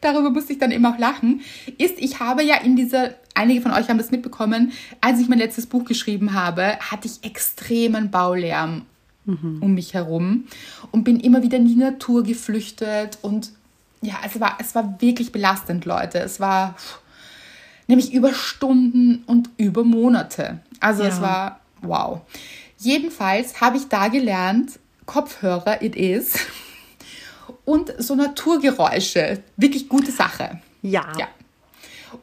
[0.00, 1.40] darüber musste ich dann eben auch lachen,
[1.78, 5.38] ist, ich habe ja in dieser, einige von euch haben das mitbekommen, als ich mein
[5.38, 8.86] letztes Buch geschrieben habe, hatte ich extremen Baulärm
[9.26, 9.58] mhm.
[9.60, 10.44] um mich herum
[10.90, 13.52] und bin immer wieder in die Natur geflüchtet und
[14.02, 16.18] ja, es war, es war wirklich belastend, Leute.
[16.18, 17.00] Es war pff,
[17.86, 20.60] nämlich über Stunden und über Monate.
[20.80, 21.08] Also ja.
[21.08, 22.20] es war wow.
[22.78, 26.34] Jedenfalls habe ich da gelernt, Kopfhörer, it is
[27.64, 29.42] und so Naturgeräusche.
[29.56, 30.60] Wirklich gute Sache.
[30.82, 31.06] Ja.
[31.18, 31.28] ja.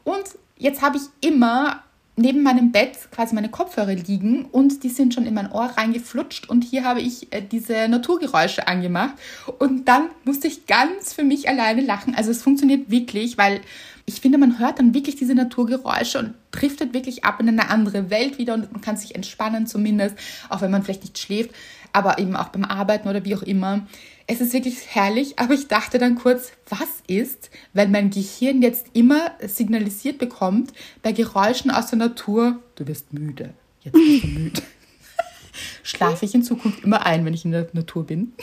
[0.04, 0.24] Und
[0.58, 1.84] jetzt habe ich immer
[2.15, 6.47] neben meinem Bett quasi meine Kopfhörer liegen und die sind schon in mein Ohr reingeflutscht
[6.47, 9.15] und hier habe ich äh, diese Naturgeräusche angemacht
[9.60, 12.13] und dann musste ich ganz für mich alleine lachen.
[12.15, 13.62] Also es funktioniert wirklich, weil
[14.06, 18.10] ich finde, man hört dann wirklich diese Naturgeräusche und driftet wirklich ab in eine andere
[18.10, 20.15] Welt wieder und man kann sich entspannen zumindest,
[20.49, 21.52] auch wenn man vielleicht nicht schläft,
[21.93, 23.88] aber eben auch beim Arbeiten oder wie auch immer.
[24.26, 28.88] Es ist wirklich herrlich, aber ich dachte dann kurz, was ist, wenn mein Gehirn jetzt
[28.94, 34.62] immer signalisiert bekommt, bei Geräuschen aus der Natur, du bist müde, jetzt bist du müde.
[35.84, 38.34] Schlafe ich in Zukunft immer ein, wenn ich in der Natur bin?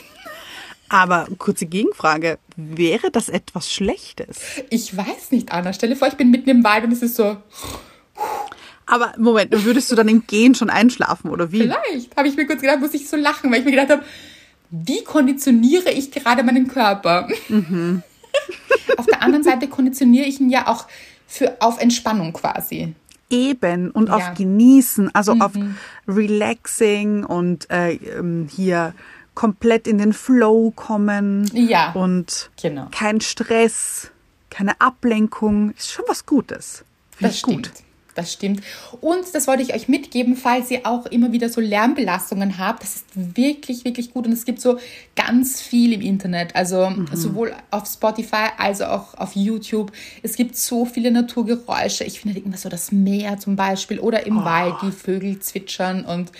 [0.90, 4.62] Aber kurze Gegenfrage, wäre das etwas Schlechtes?
[4.70, 5.72] Ich weiß nicht, Anna.
[5.72, 7.36] Stelle vor, ich bin mitten im Wald und es ist so.
[8.86, 11.60] Aber Moment, würdest du dann im Gehen schon einschlafen oder wie?
[11.60, 12.16] Vielleicht.
[12.16, 14.04] Habe ich mir kurz gedacht, muss ich so lachen, weil ich mir gedacht habe,
[14.70, 17.28] wie konditioniere ich gerade meinen Körper?
[17.48, 18.02] Mhm.
[18.96, 20.86] auf der anderen Seite konditioniere ich ihn ja auch
[21.26, 22.94] für, auf Entspannung quasi.
[23.28, 24.16] Eben und ja.
[24.16, 25.42] auf Genießen, also mhm.
[25.42, 25.52] auf
[26.08, 28.94] Relaxing und äh, ähm, hier
[29.34, 31.48] komplett in den Flow kommen.
[31.54, 31.92] Ja.
[31.92, 32.88] Und genau.
[32.90, 34.10] kein Stress,
[34.50, 35.70] keine Ablenkung.
[35.72, 36.84] Ist schon was Gutes.
[37.16, 37.72] Find das stimmt.
[37.72, 37.84] Gut
[38.20, 38.62] das stimmt.
[39.00, 42.82] Und das wollte ich euch mitgeben, falls ihr auch immer wieder so Lärmbelastungen habt.
[42.82, 44.26] Das ist wirklich, wirklich gut.
[44.26, 44.78] Und es gibt so
[45.16, 46.54] ganz viel im Internet.
[46.54, 47.08] Also mhm.
[47.12, 49.92] sowohl auf Spotify als auch auf YouTube.
[50.22, 52.04] Es gibt so viele Naturgeräusche.
[52.04, 54.44] Ich finde immer so das Meer zum Beispiel oder im oh.
[54.44, 56.04] Wald die Vögel zwitschern.
[56.04, 56.30] Und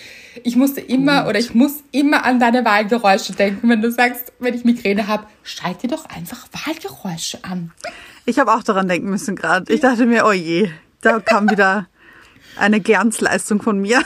[0.44, 1.30] ich musste immer gut.
[1.30, 5.24] oder ich muss immer an deine Wahlgeräusche denken, wenn du sagst, wenn ich Migräne habe,
[5.42, 7.72] schalt dir doch einfach Wahlgeräusche an.
[8.26, 9.72] Ich habe auch daran denken müssen gerade.
[9.72, 11.86] Ich dachte mir, oh je, da kam wieder
[12.56, 14.02] eine Glanzleistung von mir.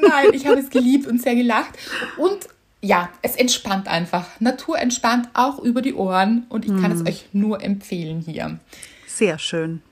[0.00, 1.78] Nein, ich habe es geliebt und sehr gelacht.
[2.16, 2.48] Und
[2.80, 4.40] ja, es entspannt einfach.
[4.40, 7.06] Natur entspannt auch über die Ohren und ich kann es hm.
[7.06, 8.60] euch nur empfehlen hier.
[9.06, 9.82] Sehr schön.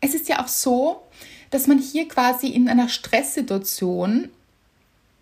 [0.00, 1.02] Es ist ja auch so,
[1.50, 4.30] dass man hier quasi in einer Stresssituation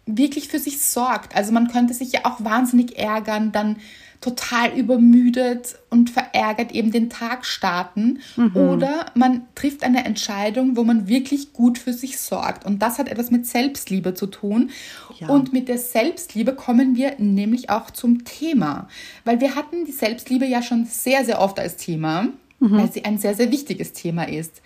[0.06, 1.36] wirklich für sich sorgt.
[1.36, 3.76] Also man könnte sich ja auch wahnsinnig ärgern, dann
[4.22, 8.20] total übermüdet und verärgert eben den Tag starten.
[8.36, 8.56] Mhm.
[8.56, 12.64] Oder man trifft eine Entscheidung, wo man wirklich gut für sich sorgt.
[12.64, 14.70] Und das hat etwas mit Selbstliebe zu tun.
[15.18, 15.28] Ja.
[15.28, 18.88] Und mit der Selbstliebe kommen wir nämlich auch zum Thema.
[19.24, 22.28] Weil wir hatten die Selbstliebe ja schon sehr, sehr oft als Thema,
[22.60, 22.78] mhm.
[22.78, 24.62] weil sie ein sehr, sehr wichtiges Thema ist.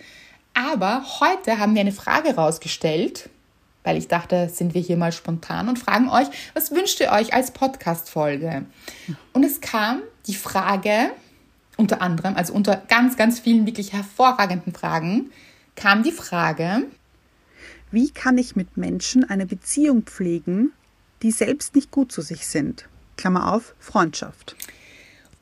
[0.53, 3.29] Aber heute haben wir eine Frage rausgestellt,
[3.87, 7.33] weil ich dachte, sind wir hier mal spontan und fragen euch, was wünscht ihr euch
[7.33, 8.65] als Podcast-Folge?
[9.31, 11.11] Und es kam die Frage,
[11.77, 15.31] unter anderem, also unter ganz, ganz vielen wirklich hervorragenden Fragen,
[15.77, 16.83] kam die Frage,
[17.89, 20.73] wie kann ich mit Menschen eine Beziehung pflegen,
[21.21, 22.89] die selbst nicht gut zu sich sind?
[23.15, 24.57] Klammer auf, Freundschaft.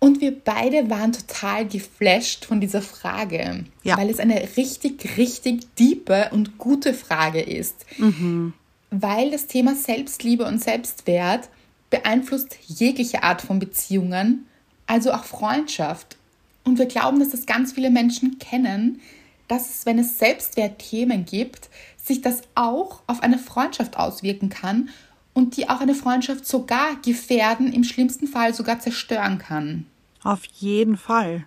[0.06, 3.98] Und wir beide waren total geflasht von dieser Frage, ja.
[3.98, 7.88] weil es eine richtig, richtig diepe und gute Frage ist.
[7.98, 8.54] Mhm.
[8.92, 11.50] Weil das Thema Selbstliebe und Selbstwert
[11.90, 14.46] beeinflusst jegliche Art von Beziehungen,
[14.86, 16.18] also auch Freundschaft.
[16.64, 19.02] Und wir glauben, dass das ganz viele Menschen kennen,
[19.48, 24.90] dass es, wenn es Selbstwertthemen gibt, sich das auch auf eine Freundschaft auswirken kann
[25.34, 29.88] und die auch eine Freundschaft sogar gefährden, im schlimmsten Fall sogar zerstören kann.
[30.26, 31.46] Auf jeden Fall.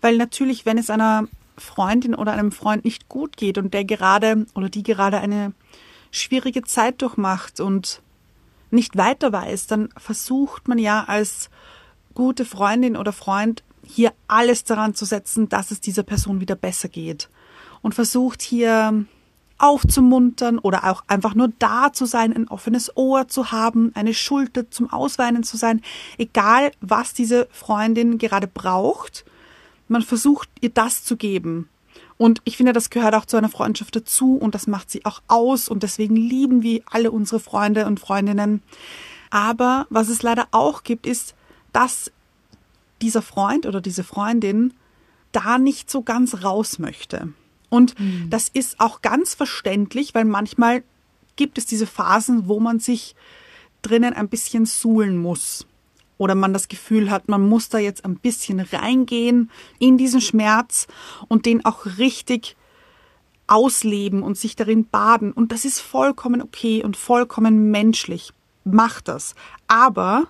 [0.00, 4.46] Weil natürlich, wenn es einer Freundin oder einem Freund nicht gut geht und der gerade
[4.56, 5.52] oder die gerade eine
[6.10, 8.02] schwierige Zeit durchmacht und
[8.72, 11.48] nicht weiter weiß, dann versucht man ja als
[12.12, 16.88] gute Freundin oder Freund hier alles daran zu setzen, dass es dieser Person wieder besser
[16.88, 17.28] geht
[17.82, 19.04] und versucht hier
[19.60, 24.70] aufzumuntern oder auch einfach nur da zu sein, ein offenes Ohr zu haben, eine Schulter
[24.70, 25.82] zum Ausweinen zu sein,
[26.18, 29.24] egal was diese Freundin gerade braucht.
[29.88, 31.68] Man versucht ihr das zu geben.
[32.16, 35.22] Und ich finde, das gehört auch zu einer Freundschaft dazu und das macht sie auch
[35.26, 38.62] aus und deswegen lieben wir alle unsere Freunde und Freundinnen.
[39.30, 41.34] Aber was es leider auch gibt, ist,
[41.72, 42.10] dass
[43.00, 44.74] dieser Freund oder diese Freundin
[45.32, 47.32] da nicht so ganz raus möchte.
[47.70, 48.28] Und mhm.
[48.28, 50.82] das ist auch ganz verständlich, weil manchmal
[51.36, 53.14] gibt es diese Phasen, wo man sich
[53.80, 55.66] drinnen ein bisschen suhlen muss.
[56.18, 60.86] Oder man das Gefühl hat, man muss da jetzt ein bisschen reingehen in diesen Schmerz
[61.28, 62.56] und den auch richtig
[63.46, 65.32] ausleben und sich darin baden.
[65.32, 68.32] Und das ist vollkommen okay und vollkommen menschlich.
[68.64, 69.34] Macht das.
[69.66, 70.28] Aber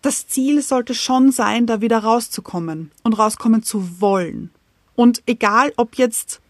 [0.00, 4.50] das Ziel sollte schon sein, da wieder rauszukommen und rauskommen zu wollen.
[4.94, 6.41] Und egal, ob jetzt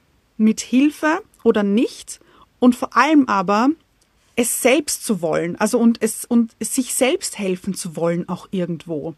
[0.43, 2.21] mit Hilfe oder nicht
[2.59, 3.71] und vor allem aber
[4.37, 9.15] es selbst zu wollen, also und es und sich selbst helfen zu wollen auch irgendwo.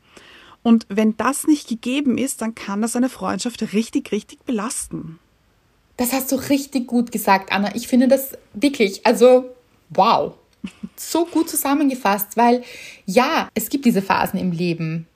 [0.62, 5.18] Und wenn das nicht gegeben ist, dann kann das eine Freundschaft richtig, richtig belasten.
[5.96, 7.76] Das hast du richtig gut gesagt, Anna.
[7.76, 9.44] Ich finde das wirklich, also
[9.90, 10.34] wow,
[10.96, 12.64] so gut zusammengefasst, weil
[13.06, 15.06] ja, es gibt diese Phasen im Leben,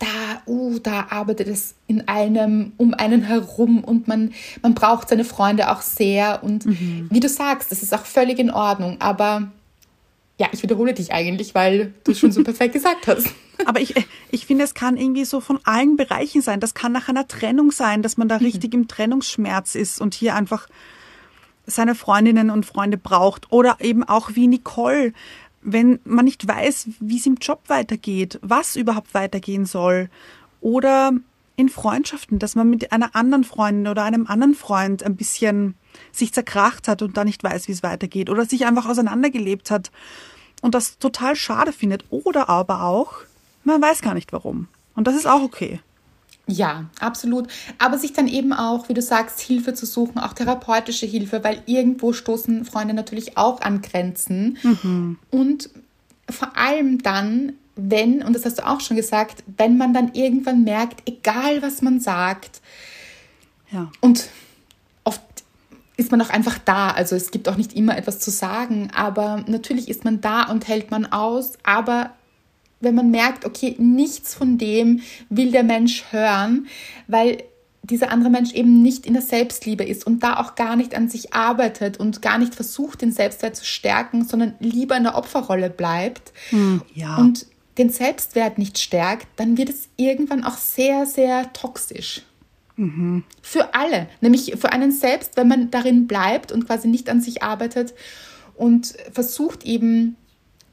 [0.00, 4.32] da, uh, da arbeitet es in einem, um einen herum und man,
[4.62, 6.42] man braucht seine Freunde auch sehr.
[6.42, 7.08] Und mhm.
[7.10, 8.96] wie du sagst, das ist auch völlig in Ordnung.
[9.00, 9.52] Aber
[10.38, 13.28] ja, ich wiederhole dich eigentlich, weil du es schon so perfekt gesagt hast.
[13.66, 13.94] Aber ich,
[14.30, 16.60] ich finde, es kann irgendwie so von allen Bereichen sein.
[16.60, 18.46] Das kann nach einer Trennung sein, dass man da mhm.
[18.46, 20.66] richtig im Trennungsschmerz ist und hier einfach
[21.66, 23.52] seine Freundinnen und Freunde braucht.
[23.52, 25.12] Oder eben auch wie Nicole,
[25.62, 30.08] wenn man nicht weiß, wie es im Job weitergeht, was überhaupt weitergehen soll.
[30.60, 31.12] Oder
[31.56, 35.74] in Freundschaften, dass man mit einer anderen Freundin oder einem anderen Freund ein bisschen
[36.12, 38.30] sich zerkracht hat und da nicht weiß, wie es weitergeht.
[38.30, 39.90] Oder sich einfach auseinandergelebt hat
[40.62, 42.04] und das total schade findet.
[42.10, 43.14] Oder aber auch,
[43.64, 44.68] man weiß gar nicht warum.
[44.94, 45.80] Und das ist auch okay.
[46.50, 47.48] Ja, absolut.
[47.78, 51.62] Aber sich dann eben auch, wie du sagst, Hilfe zu suchen, auch therapeutische Hilfe, weil
[51.66, 54.58] irgendwo stoßen Freunde natürlich auch an Grenzen.
[54.62, 55.18] Mhm.
[55.30, 55.70] Und
[56.28, 60.64] vor allem dann, wenn, und das hast du auch schon gesagt, wenn man dann irgendwann
[60.64, 62.60] merkt, egal was man sagt,
[63.70, 63.90] ja.
[64.00, 64.28] und
[65.04, 65.22] oft
[65.96, 66.90] ist man auch einfach da.
[66.90, 70.66] Also es gibt auch nicht immer etwas zu sagen, aber natürlich ist man da und
[70.66, 72.10] hält man aus, aber
[72.80, 76.66] wenn man merkt, okay, nichts von dem will der Mensch hören,
[77.06, 77.44] weil
[77.82, 81.08] dieser andere Mensch eben nicht in der Selbstliebe ist und da auch gar nicht an
[81.08, 85.70] sich arbeitet und gar nicht versucht, den Selbstwert zu stärken, sondern lieber in der Opferrolle
[85.70, 87.16] bleibt hm, ja.
[87.16, 87.46] und
[87.78, 92.22] den Selbstwert nicht stärkt, dann wird es irgendwann auch sehr, sehr toxisch.
[92.76, 93.24] Mhm.
[93.42, 97.42] Für alle, nämlich für einen selbst, wenn man darin bleibt und quasi nicht an sich
[97.42, 97.94] arbeitet
[98.54, 100.16] und versucht eben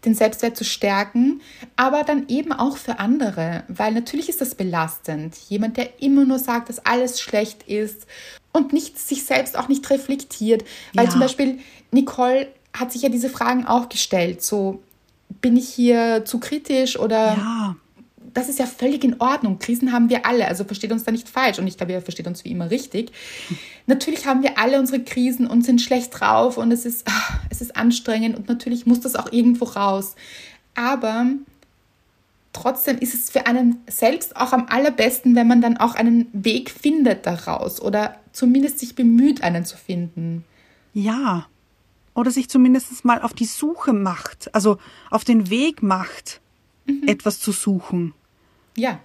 [0.05, 1.41] den Selbstwert zu stärken,
[1.75, 5.35] aber dann eben auch für andere, weil natürlich ist das belastend.
[5.49, 8.05] Jemand, der immer nur sagt, dass alles schlecht ist
[8.53, 11.11] und nicht sich selbst auch nicht reflektiert, weil ja.
[11.11, 11.59] zum Beispiel
[11.91, 14.43] Nicole hat sich ja diese Fragen auch gestellt.
[14.43, 14.81] So,
[15.41, 17.75] bin ich hier zu kritisch oder Ja.
[18.37, 19.57] Das ist ja völlig in Ordnung.
[19.57, 21.57] Krisen haben wir alle, also versteht uns da nicht falsch.
[21.57, 23.11] Und ich glaube, ihr versteht uns wie immer richtig.
[23.87, 27.61] Natürlich haben wir alle unsere Krisen und sind schlecht drauf und es ist, ah, es
[27.61, 30.15] ist anstrengend und natürlich muss das auch irgendwo raus.
[30.75, 31.25] Aber
[32.53, 36.69] trotzdem ist es für einen selbst auch am allerbesten, wenn man dann auch einen Weg
[36.69, 40.45] findet daraus oder zumindest sich bemüht, einen zu finden.
[40.93, 41.47] Ja.
[42.13, 44.77] Oder sich zumindest mal auf die Suche macht, also
[45.09, 46.39] auf den Weg macht,
[47.07, 48.13] etwas zu suchen.
[48.77, 48.99] Ja.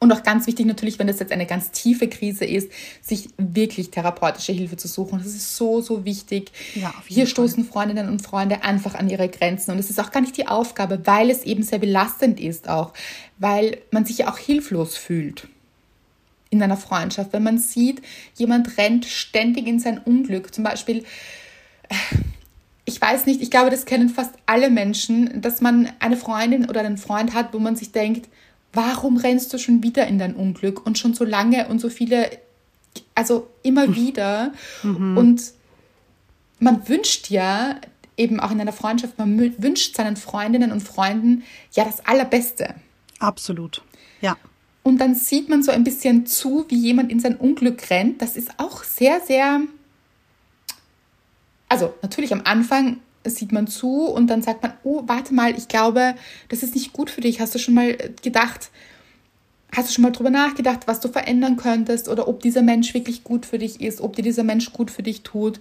[0.00, 3.90] Und auch ganz wichtig natürlich, wenn das jetzt eine ganz tiefe Krise ist, sich wirklich
[3.90, 5.18] therapeutische Hilfe zu suchen.
[5.18, 6.52] Das ist so, so wichtig.
[6.74, 7.30] Ja, Hier Fall.
[7.30, 9.70] stoßen Freundinnen und Freunde einfach an ihre Grenzen.
[9.70, 12.92] Und es ist auch gar nicht die Aufgabe, weil es eben sehr belastend ist auch,
[13.38, 15.48] weil man sich ja auch hilflos fühlt
[16.50, 17.32] in einer Freundschaft.
[17.32, 18.02] Wenn man sieht,
[18.34, 20.54] jemand rennt ständig in sein Unglück.
[20.54, 20.98] Zum Beispiel,
[21.88, 21.94] äh,
[22.84, 26.80] ich weiß nicht, ich glaube, das kennen fast alle Menschen, dass man eine Freundin oder
[26.80, 28.28] einen Freund hat, wo man sich denkt,
[28.74, 32.30] warum rennst du schon wieder in dein Unglück und schon so lange und so viele,
[33.14, 34.52] also immer wieder.
[34.82, 35.52] Und
[36.58, 37.76] man wünscht ja
[38.16, 42.74] eben auch in einer Freundschaft, man wünscht seinen Freundinnen und Freunden ja das Allerbeste.
[43.18, 43.82] Absolut.
[44.20, 44.36] Ja.
[44.82, 48.20] Und dann sieht man so ein bisschen zu, wie jemand in sein Unglück rennt.
[48.20, 49.62] Das ist auch sehr, sehr.
[51.68, 55.68] Also, natürlich am Anfang sieht man zu und dann sagt man: Oh, warte mal, ich
[55.68, 56.14] glaube,
[56.48, 57.40] das ist nicht gut für dich.
[57.40, 58.70] Hast du schon mal gedacht,
[59.72, 63.24] hast du schon mal drüber nachgedacht, was du verändern könntest oder ob dieser Mensch wirklich
[63.24, 65.60] gut für dich ist, ob dir dieser Mensch gut für dich tut?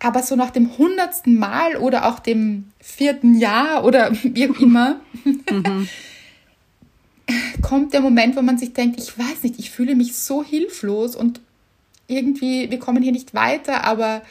[0.00, 5.00] Aber so nach dem hundertsten Mal oder auch dem vierten Jahr oder wie auch immer,
[7.62, 11.16] kommt der Moment, wo man sich denkt, ich weiß nicht, ich fühle mich so hilflos
[11.16, 11.40] und
[12.06, 14.22] irgendwie, wir kommen hier nicht weiter, aber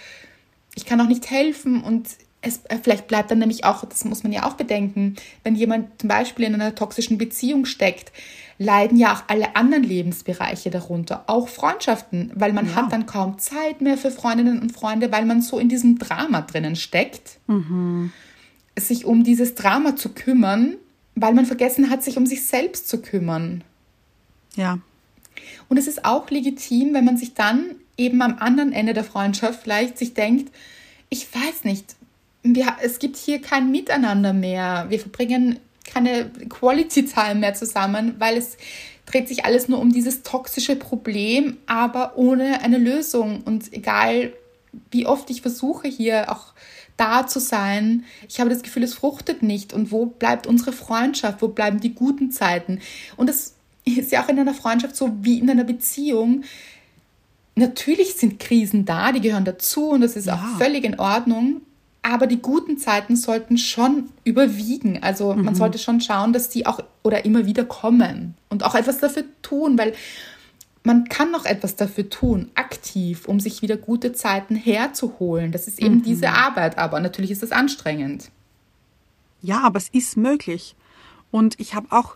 [0.75, 2.07] ich kann auch nicht helfen und
[2.47, 5.99] es, äh, vielleicht bleibt dann nämlich auch, das muss man ja auch bedenken, wenn jemand
[6.01, 8.11] zum Beispiel in einer toxischen Beziehung steckt,
[8.59, 12.75] leiden ja auch alle anderen Lebensbereiche darunter, auch Freundschaften, weil man Ja.
[12.75, 16.41] hat dann kaum Zeit mehr für Freundinnen und Freunde, weil man so in diesem Drama
[16.41, 17.37] drinnen steckt,
[18.79, 20.75] sich um dieses Drama zu kümmern,
[21.13, 23.63] weil man vergessen hat, sich um sich selbst zu kümmern.
[24.55, 24.79] Ja.
[25.69, 29.61] Und es ist auch legitim, wenn man sich dann eben am anderen Ende der Freundschaft
[29.63, 30.51] vielleicht sich denkt,
[31.09, 31.95] ich weiß nicht,
[32.55, 34.85] wir, es gibt hier kein Miteinander mehr.
[34.89, 38.57] Wir verbringen keine Quality Time mehr zusammen, weil es
[39.05, 43.41] dreht sich alles nur um dieses toxische Problem, aber ohne eine Lösung.
[43.45, 44.33] Und egal,
[44.91, 46.53] wie oft ich versuche hier auch
[46.97, 49.71] da zu sein, ich habe das Gefühl, es fruchtet nicht.
[49.71, 51.41] Und wo bleibt unsere Freundschaft?
[51.41, 52.79] Wo bleiben die guten Zeiten?
[53.15, 53.55] Und das
[53.85, 56.43] ist ja auch in einer Freundschaft so wie in einer Beziehung.
[57.55, 60.35] Natürlich sind Krisen da, die gehören dazu und das ist Ja.
[60.35, 61.61] auch völlig in Ordnung.
[62.09, 65.03] Aber die guten Zeiten sollten schon überwiegen.
[65.03, 68.99] Also man sollte schon schauen, dass die auch oder immer wieder kommen und auch etwas
[68.99, 69.93] dafür tun, weil
[70.83, 75.51] man kann noch etwas dafür tun, aktiv, um sich wieder gute Zeiten herzuholen.
[75.51, 78.31] Das ist eben diese Arbeit, aber natürlich ist das anstrengend.
[79.41, 80.77] Ja, aber es ist möglich.
[81.29, 82.15] Und ich habe auch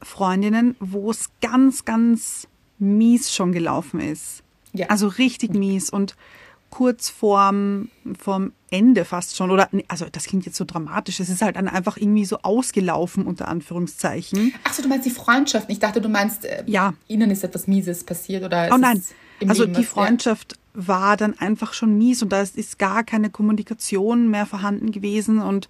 [0.00, 2.48] Freundinnen, wo es ganz, ganz
[2.80, 4.42] mies schon gelaufen ist.
[4.72, 4.86] Ja.
[4.88, 6.16] Also richtig mies und
[6.72, 9.50] kurz vorm, vorm Ende fast schon.
[9.50, 11.20] Oder, also das klingt jetzt so dramatisch.
[11.20, 14.54] Es ist halt dann einfach irgendwie so ausgelaufen, unter Anführungszeichen.
[14.64, 15.70] Achso, du meinst die Freundschaften.
[15.70, 16.94] Ich dachte, du meinst, äh, Ja.
[17.08, 19.02] ihnen ist etwas Mieses passiert oder Oh nein,
[19.46, 19.92] also Leben die was- ja.
[19.92, 24.90] Freundschaft war dann einfach schon mies und da ist- ist gar keine Kommunikation mehr vorhanden
[24.90, 25.68] gewesen und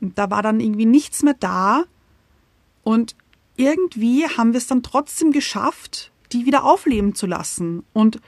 [0.00, 1.84] da war dann irgendwie nichts mehr da
[2.82, 3.14] und
[3.56, 8.20] irgendwie haben wir es dann trotzdem geschafft, die wieder aufleben zu lassen und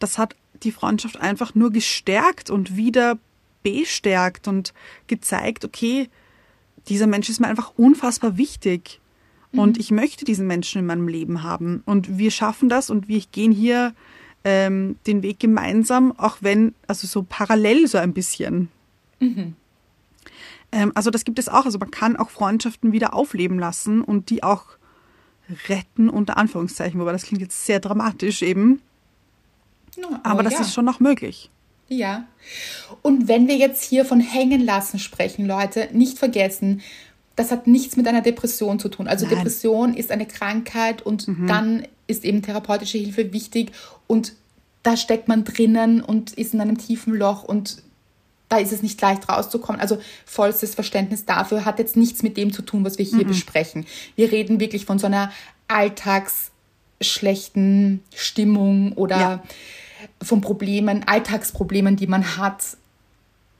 [0.00, 3.18] das hat die Freundschaft einfach nur gestärkt und wieder
[3.62, 4.72] bestärkt und
[5.06, 6.08] gezeigt, okay,
[6.88, 9.00] dieser Mensch ist mir einfach unfassbar wichtig.
[9.52, 11.82] Und ich möchte diesen Menschen in meinem Leben haben.
[11.84, 13.94] Und wir schaffen das und wir gehen hier
[14.44, 18.68] ähm, den Weg gemeinsam, auch wenn, also so parallel so ein bisschen.
[20.72, 21.64] Ähm, also das gibt es auch.
[21.64, 24.64] Also man kann auch Freundschaften wieder aufleben lassen und die auch
[25.68, 28.80] retten, unter Anführungszeichen, wobei das klingt jetzt sehr dramatisch eben.
[29.96, 30.60] Ja, Aber das ja.
[30.60, 31.50] ist schon noch möglich.
[31.88, 32.24] Ja.
[33.02, 36.82] Und wenn wir jetzt hier von hängen lassen sprechen, Leute, nicht vergessen,
[37.36, 39.08] das hat nichts mit einer Depression zu tun.
[39.08, 39.36] Also Nein.
[39.36, 43.72] Depression ist eine Krankheit und dann ist eben therapeutische Hilfe wichtig
[44.06, 44.34] und
[44.82, 47.82] da steckt man drinnen und ist in einem tiefen Loch und
[48.48, 49.80] da ist es nicht leicht rauszukommen.
[49.80, 53.86] Also vollstes Verständnis dafür hat jetzt nichts mit dem zu tun, was wir hier besprechen.
[54.16, 55.30] Wir reden wirklich von so einer
[57.00, 59.42] alltagsschlechten Stimmung oder Ja.
[60.22, 62.76] von Problemen, Alltagsproblemen, die man hat.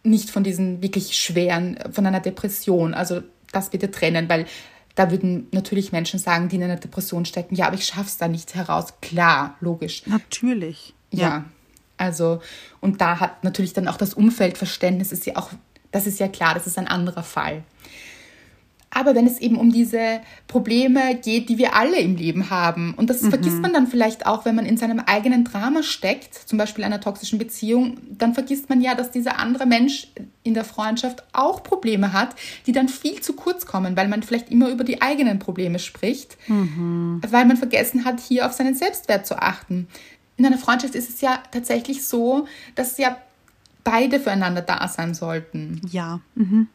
[0.03, 2.95] nicht von diesen wirklich schweren, von einer Depression.
[2.95, 3.20] Also
[3.53, 4.47] das bitte trennen, weil
[4.95, 8.26] da würden natürlich Menschen sagen, die in einer Depression stecken, ja, aber ich schaff's da
[8.26, 8.95] nicht heraus.
[9.03, 10.07] Klar, logisch.
[10.07, 10.95] Natürlich.
[11.11, 11.20] Ja.
[11.20, 11.45] ja.
[11.99, 12.41] Also,
[12.80, 15.51] und da hat natürlich dann auch das Umfeldverständnis, ist ja auch,
[15.93, 17.62] das ist ja klar, das ist ein anderer Fall.
[18.93, 23.09] Aber wenn es eben um diese Probleme geht, die wir alle im Leben haben, und
[23.09, 23.30] das mhm.
[23.30, 27.01] vergisst man dann vielleicht auch, wenn man in seinem eigenen Drama steckt, zum Beispiel einer
[27.01, 30.09] toxischen Beziehung, dann vergisst man ja, dass dieser andere Mensch
[30.43, 32.34] in der Freundschaft auch Probleme hat,
[32.66, 36.36] die dann viel zu kurz kommen, weil man vielleicht immer über die eigenen Probleme spricht,
[36.49, 37.20] mhm.
[37.28, 39.86] weil man vergessen hat, hier auf seinen Selbstwert zu achten.
[40.36, 43.16] In einer Freundschaft ist es ja tatsächlich so, dass ja
[43.84, 45.80] beide füreinander da sein sollten.
[45.91, 46.20] Ja.
[46.34, 46.68] Mhm.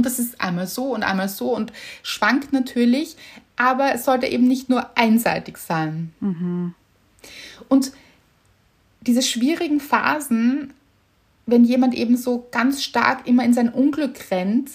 [0.00, 3.16] Und das ist einmal so und einmal so und schwankt natürlich,
[3.56, 6.14] aber es sollte eben nicht nur einseitig sein.
[6.20, 6.74] Mhm.
[7.68, 7.92] Und
[9.02, 10.72] diese schwierigen Phasen,
[11.44, 14.70] wenn jemand eben so ganz stark immer in sein Unglück rennt,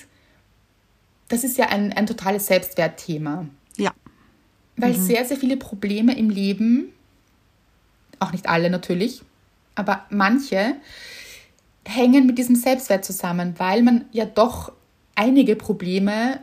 [1.27, 3.47] das ist ja ein, ein totales Selbstwertthema.
[3.77, 3.95] Ja.
[4.77, 5.01] Weil mhm.
[5.01, 6.93] sehr, sehr viele Probleme im Leben,
[8.19, 9.23] auch nicht alle natürlich,
[9.73, 10.75] aber manche,
[11.83, 14.71] hängen mit diesem Selbstwert zusammen, weil man ja doch
[15.15, 16.39] einige Probleme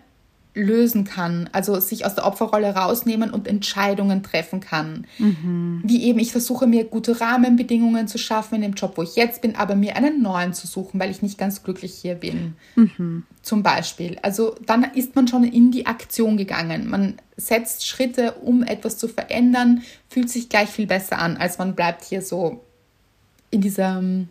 [0.55, 5.07] lösen kann, also sich aus der Opferrolle rausnehmen und Entscheidungen treffen kann.
[5.19, 5.81] Mhm.
[5.83, 9.41] Wie eben, ich versuche mir gute Rahmenbedingungen zu schaffen in dem Job, wo ich jetzt
[9.41, 12.55] bin, aber mir einen neuen zu suchen, weil ich nicht ganz glücklich hier bin.
[12.77, 13.23] Mhm.
[13.41, 14.19] Zum Beispiel.
[14.21, 16.89] Also dann ist man schon in die Aktion gegangen.
[16.89, 21.75] Man setzt Schritte, um etwas zu verändern, fühlt sich gleich viel besser an, als man
[21.75, 22.63] bleibt hier so
[23.51, 24.29] in dieser ähm,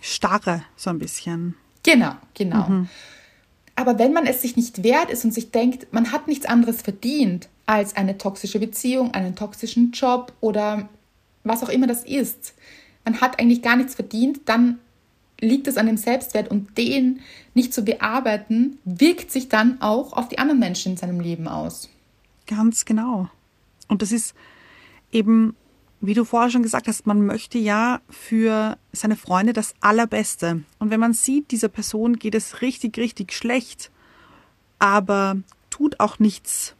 [0.00, 1.56] Starre, so ein bisschen.
[1.82, 2.68] Genau, genau.
[2.68, 2.88] Mhm.
[3.78, 6.82] Aber wenn man es sich nicht wert ist und sich denkt, man hat nichts anderes
[6.82, 10.88] verdient als eine toxische Beziehung, einen toxischen Job oder
[11.44, 12.54] was auch immer das ist,
[13.04, 14.80] man hat eigentlich gar nichts verdient, dann
[15.40, 17.20] liegt es an dem Selbstwert und den
[17.54, 21.88] nicht zu bearbeiten, wirkt sich dann auch auf die anderen Menschen in seinem Leben aus.
[22.48, 23.28] Ganz genau.
[23.86, 24.34] Und das ist
[25.12, 25.54] eben
[26.00, 30.62] wie du vorher schon gesagt hast, man möchte ja für seine Freunde das Allerbeste.
[30.78, 33.90] Und wenn man sieht, dieser Person geht es richtig, richtig schlecht,
[34.78, 35.36] aber
[35.70, 36.74] tut auch nichts,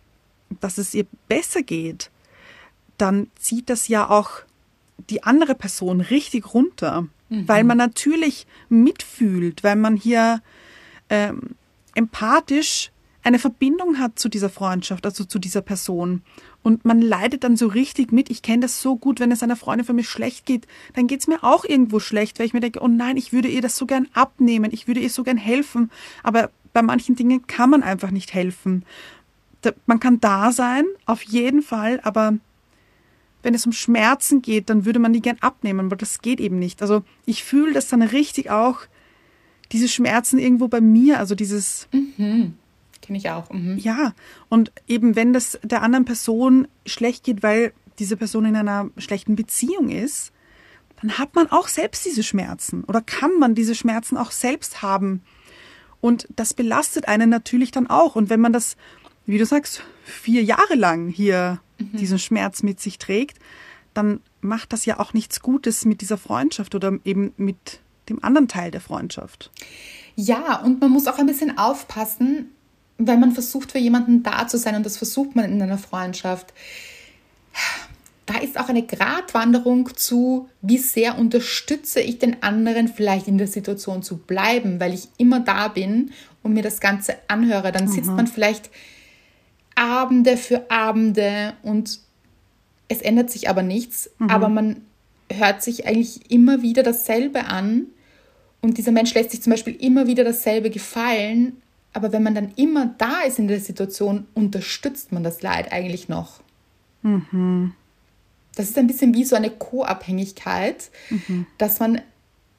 [0.61, 2.11] dass es ihr besser geht,
[2.97, 4.31] dann zieht das ja auch
[5.11, 7.49] die andere Person richtig runter, mhm.
[7.49, 10.43] weil man natürlich mitfühlt, weil man hier
[11.09, 11.55] ähm,
[11.95, 12.91] empathisch
[13.23, 16.23] eine Verbindung hat zu dieser Freundschaft, also zu dieser Person.
[16.63, 18.31] Und man leidet dann so richtig mit.
[18.31, 21.21] Ich kenne das so gut, wenn es einer Freundin für mich schlecht geht, dann geht
[21.21, 23.77] es mir auch irgendwo schlecht, weil ich mir denke, oh nein, ich würde ihr das
[23.77, 25.91] so gern abnehmen, ich würde ihr so gern helfen.
[26.23, 28.85] Aber bei manchen Dingen kann man einfach nicht helfen.
[29.87, 32.35] Man kann da sein, auf jeden Fall, aber
[33.43, 36.59] wenn es um Schmerzen geht, dann würde man die gern abnehmen, aber das geht eben
[36.59, 36.83] nicht.
[36.83, 38.81] Also ich fühle das dann richtig auch,
[39.73, 41.89] diese Schmerzen irgendwo bei mir, also dieses.
[41.93, 42.55] Mhm
[43.09, 43.49] Kenne ich auch.
[43.49, 43.79] Mhm.
[43.79, 44.13] Ja,
[44.51, 49.35] und eben wenn das der anderen Person schlecht geht, weil diese Person in einer schlechten
[49.35, 50.31] Beziehung ist,
[51.01, 55.23] dann hat man auch selbst diese Schmerzen oder kann man diese Schmerzen auch selbst haben.
[56.03, 58.15] Und das belastet einen natürlich dann auch.
[58.15, 58.77] Und wenn man das,
[59.25, 61.97] wie du sagst, vier Jahre lang hier mhm.
[61.97, 63.39] diesen Schmerz mit sich trägt,
[63.95, 67.81] dann macht das ja auch nichts Gutes mit dieser Freundschaft oder eben mit
[68.11, 69.51] dem anderen Teil der Freundschaft.
[70.15, 72.51] Ja, und man muss auch ein bisschen aufpassen,
[72.99, 76.53] wenn man versucht, für jemanden da zu sein, und das versucht man in einer Freundschaft,
[78.27, 83.47] da ist auch eine Gratwanderung zu, wie sehr unterstütze ich den anderen vielleicht in der
[83.47, 86.11] Situation zu bleiben, weil ich immer da bin
[86.43, 87.73] und mir das Ganze anhöre.
[87.73, 88.17] Dann sitzt mhm.
[88.17, 88.69] man vielleicht
[89.77, 92.01] Abende für Abende und
[92.89, 94.29] es ändert sich aber nichts, mhm.
[94.29, 94.83] aber man
[95.33, 97.87] hört sich eigentlich immer wieder dasselbe an
[98.61, 101.63] und dieser Mensch lässt sich zum Beispiel immer wieder dasselbe gefallen,
[101.99, 106.09] aber wenn man dann immer da ist in der Situation, unterstützt man das Leid eigentlich
[106.09, 106.39] noch.
[107.03, 107.73] Mhm.
[108.55, 111.47] Das ist ein bisschen wie so eine Co-Abhängigkeit, mhm.
[111.59, 112.01] dass man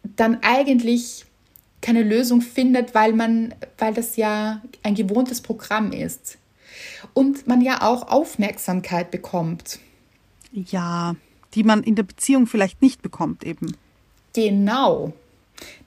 [0.04, 1.26] dann eigentlich
[1.80, 6.38] keine Lösung findet, weil man, weil das ja ein gewohntes Programm ist.
[7.14, 9.80] Und man ja auch Aufmerksamkeit bekommt.
[10.52, 11.16] Ja,
[11.54, 13.78] die man in der Beziehung vielleicht nicht bekommt eben.
[14.34, 15.14] Genau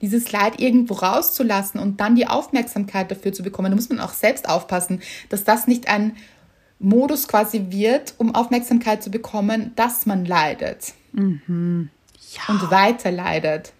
[0.01, 4.13] dieses Leid irgendwo rauszulassen und dann die Aufmerksamkeit dafür zu bekommen, da muss man auch
[4.13, 6.15] selbst aufpassen, dass das nicht ein
[6.79, 11.89] Modus quasi wird, um Aufmerksamkeit zu bekommen, dass man leidet mhm.
[12.33, 12.53] ja.
[12.53, 13.73] und weiter leidet.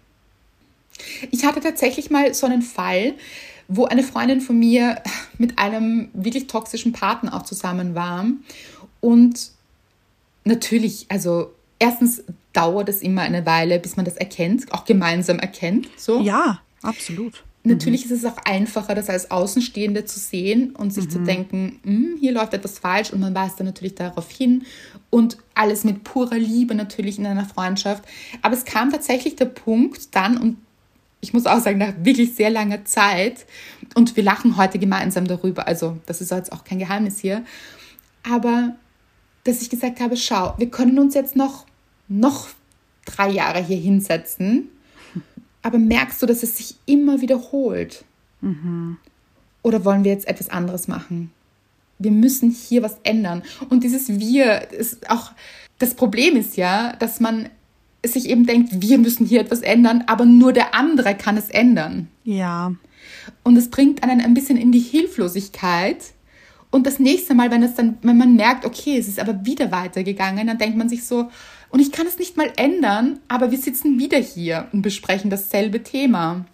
[1.30, 3.14] Ich hatte tatsächlich mal so einen Fall,
[3.68, 5.02] wo eine Freundin von mir
[5.38, 8.26] mit einem wirklich toxischen Partner auch zusammen war
[9.00, 9.50] und
[10.44, 12.22] natürlich, also erstens
[12.52, 15.88] dauert es immer eine Weile, bis man das erkennt, auch gemeinsam erkennt.
[15.96, 16.20] So.
[16.20, 17.44] Ja, absolut.
[17.66, 22.16] Natürlich ist es auch einfacher, das als Außenstehende zu sehen und sich zu denken, "Hm,
[22.20, 24.64] hier läuft etwas falsch und man weist dann natürlich darauf hin
[25.08, 28.04] und alles mit purer Liebe natürlich in einer Freundschaft.
[28.42, 30.58] Aber es kam tatsächlich der Punkt dann und
[31.22, 33.46] ich muss auch sagen, nach wirklich sehr langer Zeit
[33.94, 37.44] und wir lachen heute gemeinsam darüber, also das ist jetzt auch kein Geheimnis hier,
[38.30, 38.74] aber
[39.44, 41.66] dass ich gesagt habe, schau, wir können uns jetzt noch,
[42.08, 42.48] noch
[43.04, 44.70] drei Jahre hier hinsetzen
[45.64, 48.04] aber merkst du, dass es sich immer wiederholt?
[49.62, 51.32] Oder wollen wir jetzt etwas anderes machen?
[51.98, 53.42] Wir müssen hier was ändern.
[53.70, 55.32] Und dieses Wir ist auch,
[55.78, 57.48] das Problem ist ja, dass man
[58.04, 62.08] sich eben denkt, wir müssen hier etwas ändern, aber nur der andere kann es ändern.
[62.24, 62.74] Ja.
[63.42, 66.12] Und es bringt einen ein bisschen in die Hilflosigkeit.
[66.74, 69.70] Und das nächste Mal, wenn es dann, wenn man merkt, okay, es ist aber wieder
[69.70, 71.30] weitergegangen, dann denkt man sich so,
[71.70, 75.84] und ich kann es nicht mal ändern, aber wir sitzen wieder hier und besprechen dasselbe
[75.84, 76.46] Thema.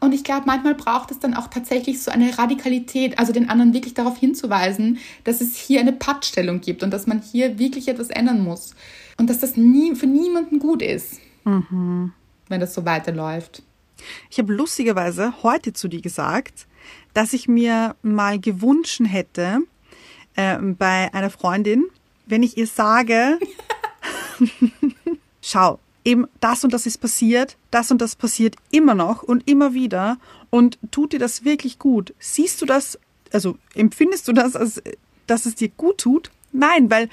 [0.00, 3.72] Und ich glaube, manchmal braucht es dann auch tatsächlich so eine Radikalität, also den anderen
[3.72, 8.10] wirklich darauf hinzuweisen, dass es hier eine Pattstellung gibt und dass man hier wirklich etwas
[8.10, 8.74] ändern muss.
[9.16, 13.62] Und dass das nie, für niemanden gut ist, wenn das so weiterläuft.
[14.30, 16.66] Ich habe lustigerweise heute zu dir gesagt,
[17.14, 19.60] dass ich mir mal gewünscht hätte
[20.36, 21.84] äh, bei einer Freundin,
[22.26, 23.38] wenn ich ihr sage,
[25.40, 29.74] schau, eben das und das ist passiert, das und das passiert immer noch und immer
[29.74, 30.18] wieder
[30.50, 32.14] und tut dir das wirklich gut?
[32.18, 32.98] Siehst du das,
[33.32, 34.82] also empfindest du das, als,
[35.26, 36.30] dass es dir gut tut?
[36.52, 37.08] Nein, weil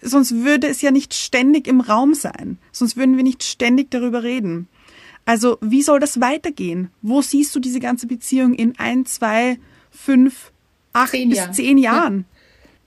[0.00, 2.58] sonst würde es ja nicht ständig im Raum sein.
[2.70, 4.68] Sonst würden wir nicht ständig darüber reden.
[5.24, 6.90] Also wie soll das weitergehen?
[7.02, 9.58] Wo siehst du diese ganze Beziehung in ein, zwei,
[9.90, 10.52] fünf,
[10.92, 11.54] acht Zehn bis Jahren.
[11.54, 12.24] zehn Jahren?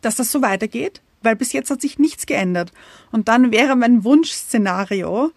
[0.01, 1.01] Dass das so weitergeht?
[1.23, 2.71] Weil bis jetzt hat sich nichts geändert.
[3.11, 5.31] Und dann wäre mein Wunschszenario,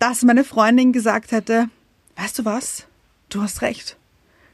[0.00, 1.68] dass meine Freundin gesagt hätte,
[2.16, 2.86] weißt du was?
[3.28, 3.96] Du hast recht.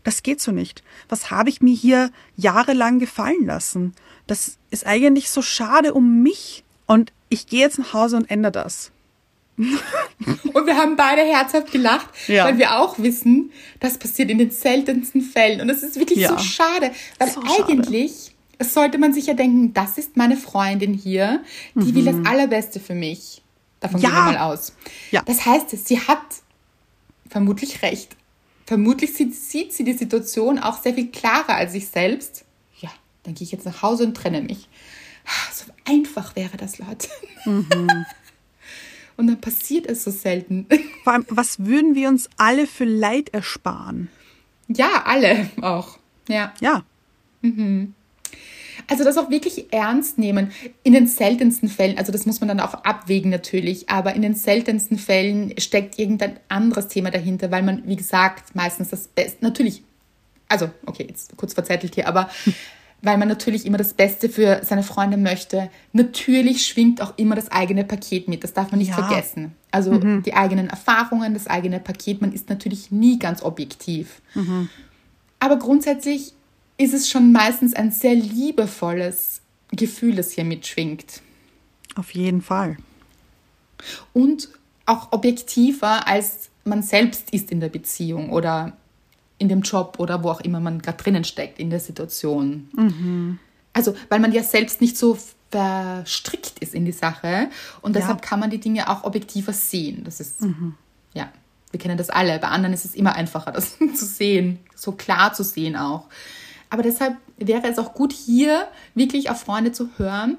[0.04, 0.82] Das geht so nicht.
[1.08, 3.94] Was habe ich mir hier jahrelang gefallen lassen?
[4.26, 6.64] Das ist eigentlich so schade um mich.
[6.86, 8.92] Und ich gehe jetzt nach Hause und ändere das.
[10.54, 12.44] Und wir haben beide herzhaft gelacht, Ja.
[12.46, 15.60] weil wir auch wissen, das passiert in den seltensten Fällen.
[15.60, 16.30] Und es ist wirklich Ja.
[16.30, 17.72] so schade, weil So schade.
[17.72, 18.32] eigentlich
[18.62, 21.42] sollte man sich ja denken, das ist meine Freundin hier,
[21.74, 23.42] die will das Allerbeste für mich.
[23.80, 24.04] Davon Mhm.
[24.04, 24.10] Ja.
[24.10, 24.72] gehen wir mal aus.
[25.10, 25.22] Ja.
[25.24, 26.20] Das heißt, sie hat
[27.28, 28.16] vermutlich recht.
[28.66, 32.44] Vermutlich sieht, sieht sie die Situation auch sehr viel klarer als ich selbst.
[32.80, 32.90] Ja,
[33.24, 34.68] dann gehe ich jetzt nach Hause und trenne mich.
[35.26, 37.08] Ah, So einfach wäre das, Leute.
[37.46, 37.66] Mhm.
[39.20, 40.66] Und dann passiert es so selten.
[41.04, 44.08] Vor allem, was würden wir uns alle für Leid ersparen?
[44.66, 45.98] Ja, alle auch.
[46.26, 46.54] Ja.
[46.58, 46.84] Ja,
[48.86, 50.52] Also das auch wirklich ernst nehmen.
[50.84, 54.34] In den seltensten Fällen, also das muss man dann auch abwägen natürlich, aber in den
[54.34, 59.82] seltensten Fällen steckt irgendein anderes Thema dahinter, weil man, wie gesagt, meistens das Beste, natürlich,
[60.48, 62.30] also, okay, jetzt kurz verzettelt hier, aber
[63.02, 65.70] weil man natürlich immer das Beste für seine Freunde möchte.
[65.92, 69.06] Natürlich schwingt auch immer das eigene Paket mit, das darf man nicht Ja.
[69.06, 69.52] vergessen.
[69.70, 74.20] Also die eigenen Erfahrungen, das eigene Paket, man ist natürlich nie ganz objektiv.
[75.38, 76.32] Aber grundsätzlich
[76.76, 81.22] ist es schon meistens ein sehr liebevolles Gefühl, das hier mitschwingt.
[81.96, 82.76] auf jeden Fall.
[84.12, 84.48] Und
[84.86, 88.76] auch objektiver, als man selbst ist in der Beziehung oder
[89.40, 92.68] in dem Job oder wo auch immer man gerade drinnen steckt in der Situation.
[93.72, 95.18] Also, weil man ja selbst nicht so
[95.50, 97.48] verstrickt ist in die Sache
[97.82, 98.00] und Ja.
[98.00, 100.04] deshalb kann man die Dinge auch objektiver sehen.
[100.04, 100.40] Das ist,
[101.14, 101.28] ja,
[101.72, 102.38] wir kennen das alle.
[102.38, 106.04] Bei anderen ist es immer einfacher, das zu sehen, so klar zu sehen auch.
[106.68, 110.36] Aber deshalb wäre es auch gut, hier wirklich auf Freunde zu hören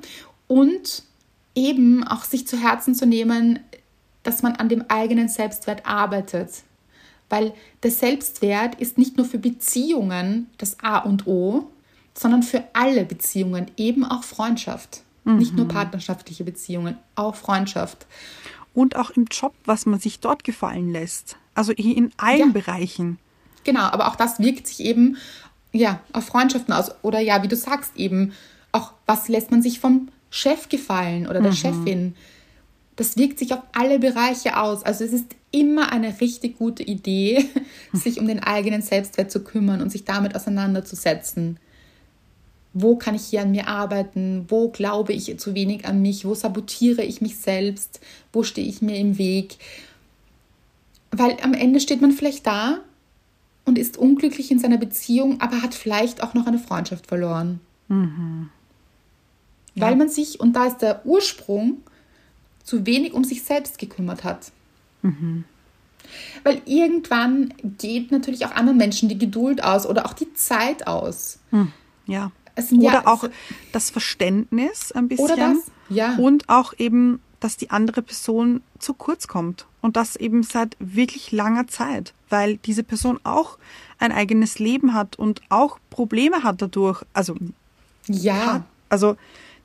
[0.48, 1.04] und
[1.56, 3.60] eben auch sich zu Herzen zu nehmen,
[4.24, 6.50] dass man an dem eigenen Selbstwert arbeitet.
[7.32, 11.72] Weil der Selbstwert ist nicht nur für Beziehungen das A und O,
[12.14, 15.04] sondern für alle Beziehungen, eben auch Freundschaft.
[15.24, 18.08] Nicht nur partnerschaftliche Beziehungen, auch Freundschaft.
[18.74, 21.38] Und auch im Job, was man sich dort gefallen lässt.
[21.54, 22.46] Also in allen Ja.
[22.48, 23.20] Bereichen.
[23.64, 25.18] Genau, aber auch das wirkt sich eben
[25.72, 26.92] ja, auf Freundschaften aus.
[27.04, 28.34] Oder ja, wie du sagst, eben
[28.72, 32.16] auch, was lässt man sich vom Chef gefallen oder der Chefin.
[33.02, 34.84] Das wirkt sich auf alle Bereiche aus.
[34.84, 37.48] Also es ist immer eine richtig gute Idee,
[37.94, 41.58] sich um den eigenen Selbstwert zu kümmern und sich damit auseinanderzusetzen.
[42.76, 44.46] Wo kann ich hier an mir arbeiten?
[44.50, 46.26] Wo glaube ich zu wenig an mich?
[46.26, 48.02] Wo sabotiere ich mich selbst?
[48.32, 49.56] Wo stehe ich mir im Weg?
[51.10, 52.82] Weil am Ende steht man vielleicht da
[53.66, 57.62] und ist unglücklich in seiner Beziehung, aber hat vielleicht auch noch eine Freundschaft verloren.
[59.74, 61.78] Weil man sich, und da ist der Ursprung
[62.72, 64.54] zu wenig um sich selbst gekümmert hat.
[66.44, 71.40] Weil irgendwann geht natürlich auch anderen Menschen die Geduld aus oder auch die Zeit aus.
[72.08, 72.32] Ja.
[72.56, 73.26] Es sind Oder ja- auch
[73.74, 75.26] das Verständnis ein bisschen.
[75.26, 75.58] Oder das,
[75.90, 76.16] ja.
[76.16, 79.66] Und auch eben, dass die andere Person zu kurz kommt.
[79.82, 82.14] Und das eben seit wirklich langer Zeit.
[82.30, 83.58] Weil diese Person auch
[84.00, 87.04] ein eigenes Leben hat und auch Probleme hat dadurch.
[87.14, 87.36] Also,
[88.08, 88.64] Ja, hat.
[88.90, 89.16] Also,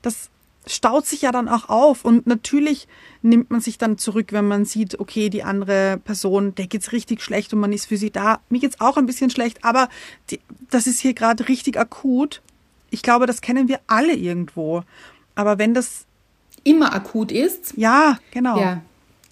[0.01, 0.29] das
[0.67, 2.05] staut sich ja dann auch auf.
[2.05, 2.87] Und natürlich
[3.21, 7.21] nimmt man sich dann zurück, wenn man sieht, okay, die andere Person, der geht's richtig
[7.21, 8.39] schlecht und man ist für sie da.
[8.49, 9.89] Mir geht's auch ein bisschen schlecht, aber
[10.29, 10.39] die,
[10.69, 12.41] das ist hier gerade richtig akut.
[12.89, 14.83] Ich glaube, das kennen wir alle irgendwo.
[15.35, 16.05] Aber wenn das,
[16.63, 18.59] immer akut ist, ja, genau.
[18.59, 18.81] ja,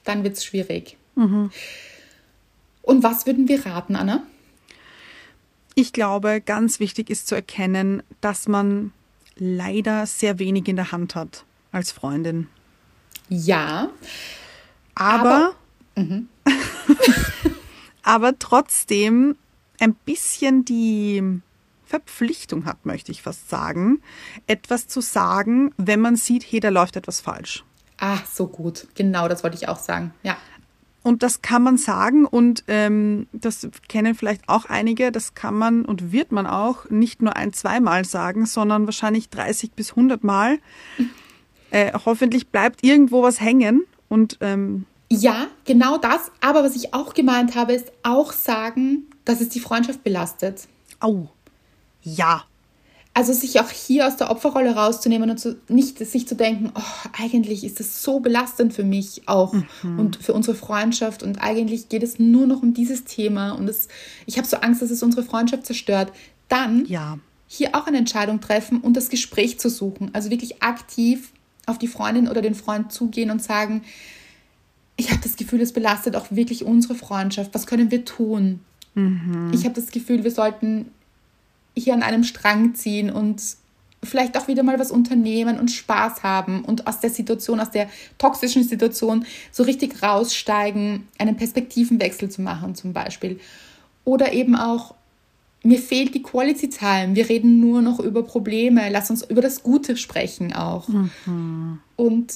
[0.04, 0.98] dann wird es schwierig.
[2.82, 4.24] Und was würden wir raten, Anna?
[5.74, 8.94] Ich glaube, ganz wichtig ist zu erkennen, dass man
[9.38, 12.48] leider sehr wenig in der Hand hat als Freundin.
[13.30, 13.90] Ja,
[14.94, 15.56] Aber,
[18.04, 19.36] aber trotzdem
[19.80, 21.42] ein bisschen die
[21.86, 24.02] Verpflichtung hat, möchte ich fast sagen,
[24.48, 27.64] etwas zu sagen, wenn man sieht, hey, da läuft etwas falsch.
[28.00, 28.88] ah, so gut.
[28.96, 30.14] Genau, das wollte ich auch sagen.
[30.24, 30.38] Ja.
[31.06, 35.86] Und das kann man sagen und ähm, das kennen vielleicht auch einige, das kann man
[35.86, 40.58] und wird man auch nicht nur ein, zweimal sagen, sondern wahrscheinlich 30 bis 100 Mal.
[41.72, 46.32] Äh, hoffentlich bleibt irgendwo was hängen und ähm, Ja, genau das.
[46.40, 50.68] Aber was ich auch gemeint habe, ist auch sagen, dass es die Freundschaft belastet.
[51.02, 51.32] au,
[52.02, 52.46] ja,
[53.18, 57.10] Also sich auch hier aus der Opferrolle rauszunehmen und zu, nicht sich zu denken, oh,
[57.18, 62.04] eigentlich ist das so belastend für mich auch und für unsere Freundschaft und eigentlich geht
[62.04, 63.88] es nur noch um dieses Thema und es,
[64.26, 66.12] ich habe so Angst, dass es unsere Freundschaft zerstört.
[66.50, 70.10] Dann ja, hier auch eine Entscheidung treffen und das Gespräch zu suchen.
[70.12, 71.32] Also wirklich aktiv
[71.68, 73.84] auf die Freundin oder den Freund zugehen und sagen,
[74.98, 77.54] ich habe das Gefühl, es belastet auch wirklich unsere Freundschaft.
[77.54, 78.60] Was können wir tun?
[79.54, 80.92] Ich habe das Gefühl, wir sollten
[81.76, 83.42] hier an einem Strang ziehen und
[84.06, 87.90] vielleicht auch wieder mal was unternehmen und Spaß haben und aus der Situation, aus der
[88.18, 93.40] toxischen Situation so richtig raussteigen, einen Perspektivenwechsel zu machen zum Beispiel.
[94.04, 94.96] Oder eben auch,
[95.64, 99.64] mir fehlt die Quality Time, wir reden nur noch über Probleme, lass uns über das
[99.64, 100.88] Gute sprechen auch.
[101.96, 102.34] Und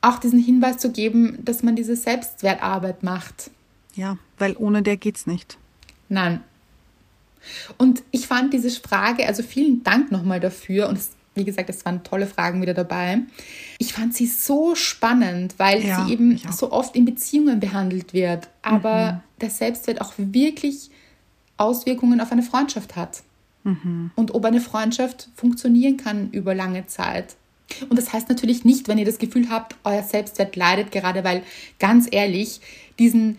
[0.00, 3.50] auch diesen Hinweis zu geben, dass man diese Selbstwertarbeit macht.
[3.94, 5.58] ja, weil ohne der geht's nicht.
[6.08, 6.40] Nein.
[7.78, 10.88] Und ich fand diese Frage, also vielen Dank nochmal dafür.
[10.88, 11.00] Und
[11.34, 13.20] wie gesagt, es waren tolle Fragen wieder dabei.
[13.78, 18.48] Ich fand sie so spannend, weil Ja, sie eben so oft in Beziehungen behandelt wird,
[18.62, 20.90] aber der Selbstwert auch wirklich
[21.56, 23.22] Auswirkungen auf eine Freundschaft hat.
[24.16, 27.36] Und ob eine Freundschaft funktionieren kann über lange Zeit.
[27.88, 31.42] Und das heißt natürlich nicht, wenn ihr das Gefühl habt, euer Selbstwert leidet gerade, weil
[31.78, 32.60] ganz ehrlich,
[32.98, 33.38] diesen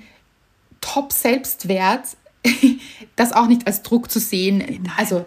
[0.80, 2.18] Top-Selbstwert,
[3.16, 5.26] das auch nicht als Druck zu sehen, also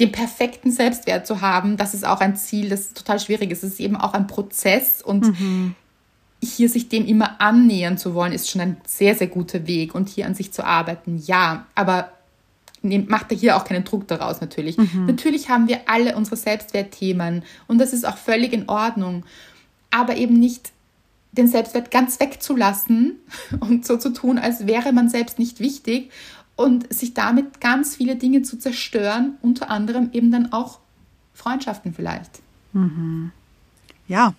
[0.00, 3.62] den perfekten Selbstwert zu haben, das ist auch ein Ziel, das total schwierig ist.
[3.62, 5.26] Es ist eben auch ein Prozess und
[6.44, 10.08] hier sich dem immer annähern zu wollen, ist schon ein sehr, sehr guter Weg und
[10.08, 12.10] hier an sich zu arbeiten, ja, aber
[12.82, 14.76] macht da hier auch keinen Druck daraus natürlich.
[15.06, 19.24] Natürlich haben wir alle unsere Selbstwertthemen und das ist auch völlig in Ordnung,
[19.90, 20.73] aber eben nicht
[21.36, 23.16] den Selbstwert ganz wegzulassen
[23.60, 26.10] und so zu tun, als wäre man selbst nicht wichtig
[26.56, 30.78] und sich damit ganz viele Dinge zu zerstören, unter anderem eben dann auch
[31.34, 32.40] Freundschaften vielleicht.
[34.06, 34.34] Ja.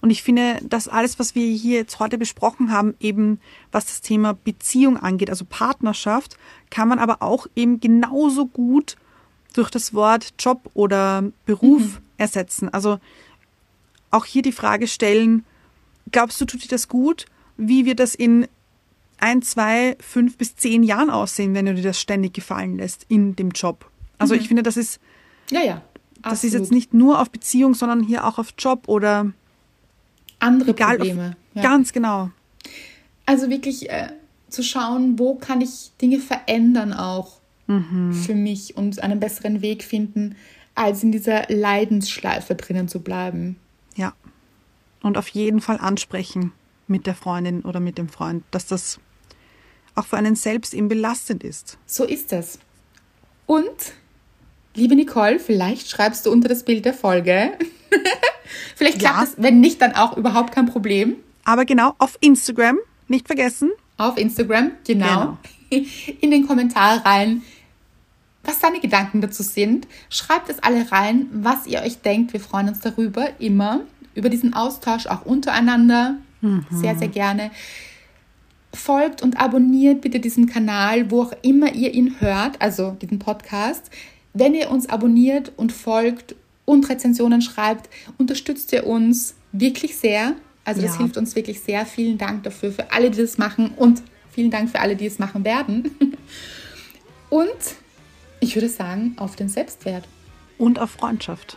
[0.00, 3.38] Und ich finde, dass alles, was wir hier jetzt heute besprochen haben, eben
[3.70, 6.38] was das Thema Beziehung angeht, also Partnerschaft,
[6.70, 8.96] kann man aber auch eben genauso gut
[9.52, 12.70] durch das Wort Job oder Beruf ersetzen.
[12.70, 12.98] Also
[14.10, 15.44] auch hier die Frage stellen,
[16.12, 17.26] glaubst du, tut dir das gut?
[17.56, 18.46] Wie wird das in
[19.18, 23.36] ein, zwei, fünf bis zehn Jahren aussehen, wenn du dir das ständig gefallen lässt in
[23.36, 23.90] dem Job?
[24.18, 25.00] Also ich finde, das ist,
[25.50, 25.82] Ja, ja.
[26.22, 29.32] das ist jetzt nicht nur auf Beziehung, sondern hier auch auf Job oder
[30.38, 30.96] andere egal.
[30.96, 31.28] Probleme.
[31.30, 31.62] Auf, Ja.
[31.62, 32.30] Ganz genau.
[33.26, 34.08] Also wirklich äh,
[34.48, 37.40] zu schauen, wo kann ich Dinge verändern auch
[38.26, 40.34] für mich und einen besseren Weg finden,
[40.74, 43.54] als in dieser Leidensschleife drinnen zu bleiben.
[43.94, 44.12] Ja.
[45.02, 46.52] Und auf jeden Fall ansprechen
[46.86, 48.98] mit der Freundin oder mit dem Freund, dass das
[49.94, 51.78] auch für einen selbst eben belastend ist.
[51.86, 52.58] So ist es.
[53.46, 53.92] Und,
[54.74, 57.52] liebe Nicole, vielleicht schreibst du unter das Bild der Folge.
[58.76, 59.22] vielleicht klappt Ja.
[59.24, 61.16] es, wenn nicht, dann auch überhaupt kein Problem.
[61.44, 62.78] Aber genau auf Instagram,
[63.08, 63.70] nicht vergessen.
[63.96, 65.38] Auf Instagram, genau.
[65.70, 67.42] In den Kommentar rein,
[68.42, 69.86] was deine Gedanken dazu sind.
[70.08, 72.32] Schreibt es alle rein, was ihr euch denkt.
[72.32, 73.80] Wir freuen uns darüber immer.
[74.14, 76.16] Über diesen Austausch auch untereinander.
[76.70, 77.50] Sehr, sehr gerne.
[78.72, 83.90] Folgt und abonniert bitte diesen Kanal, wo auch immer ihr ihn hört, also diesen Podcast.
[84.32, 86.34] Wenn ihr uns abonniert und folgt
[86.64, 90.34] und Rezensionen schreibt, unterstützt ihr uns wirklich sehr.
[90.64, 90.98] Also das Ja.
[91.00, 91.84] hilft uns wirklich sehr.
[91.84, 95.18] Vielen Dank dafür, für alle, die das machen und vielen Dank für alle, die es
[95.18, 95.90] machen werden.
[97.30, 97.48] Und
[98.40, 100.04] ich würde sagen, auf den Selbstwert.
[100.58, 101.56] Und auf Freundschaft.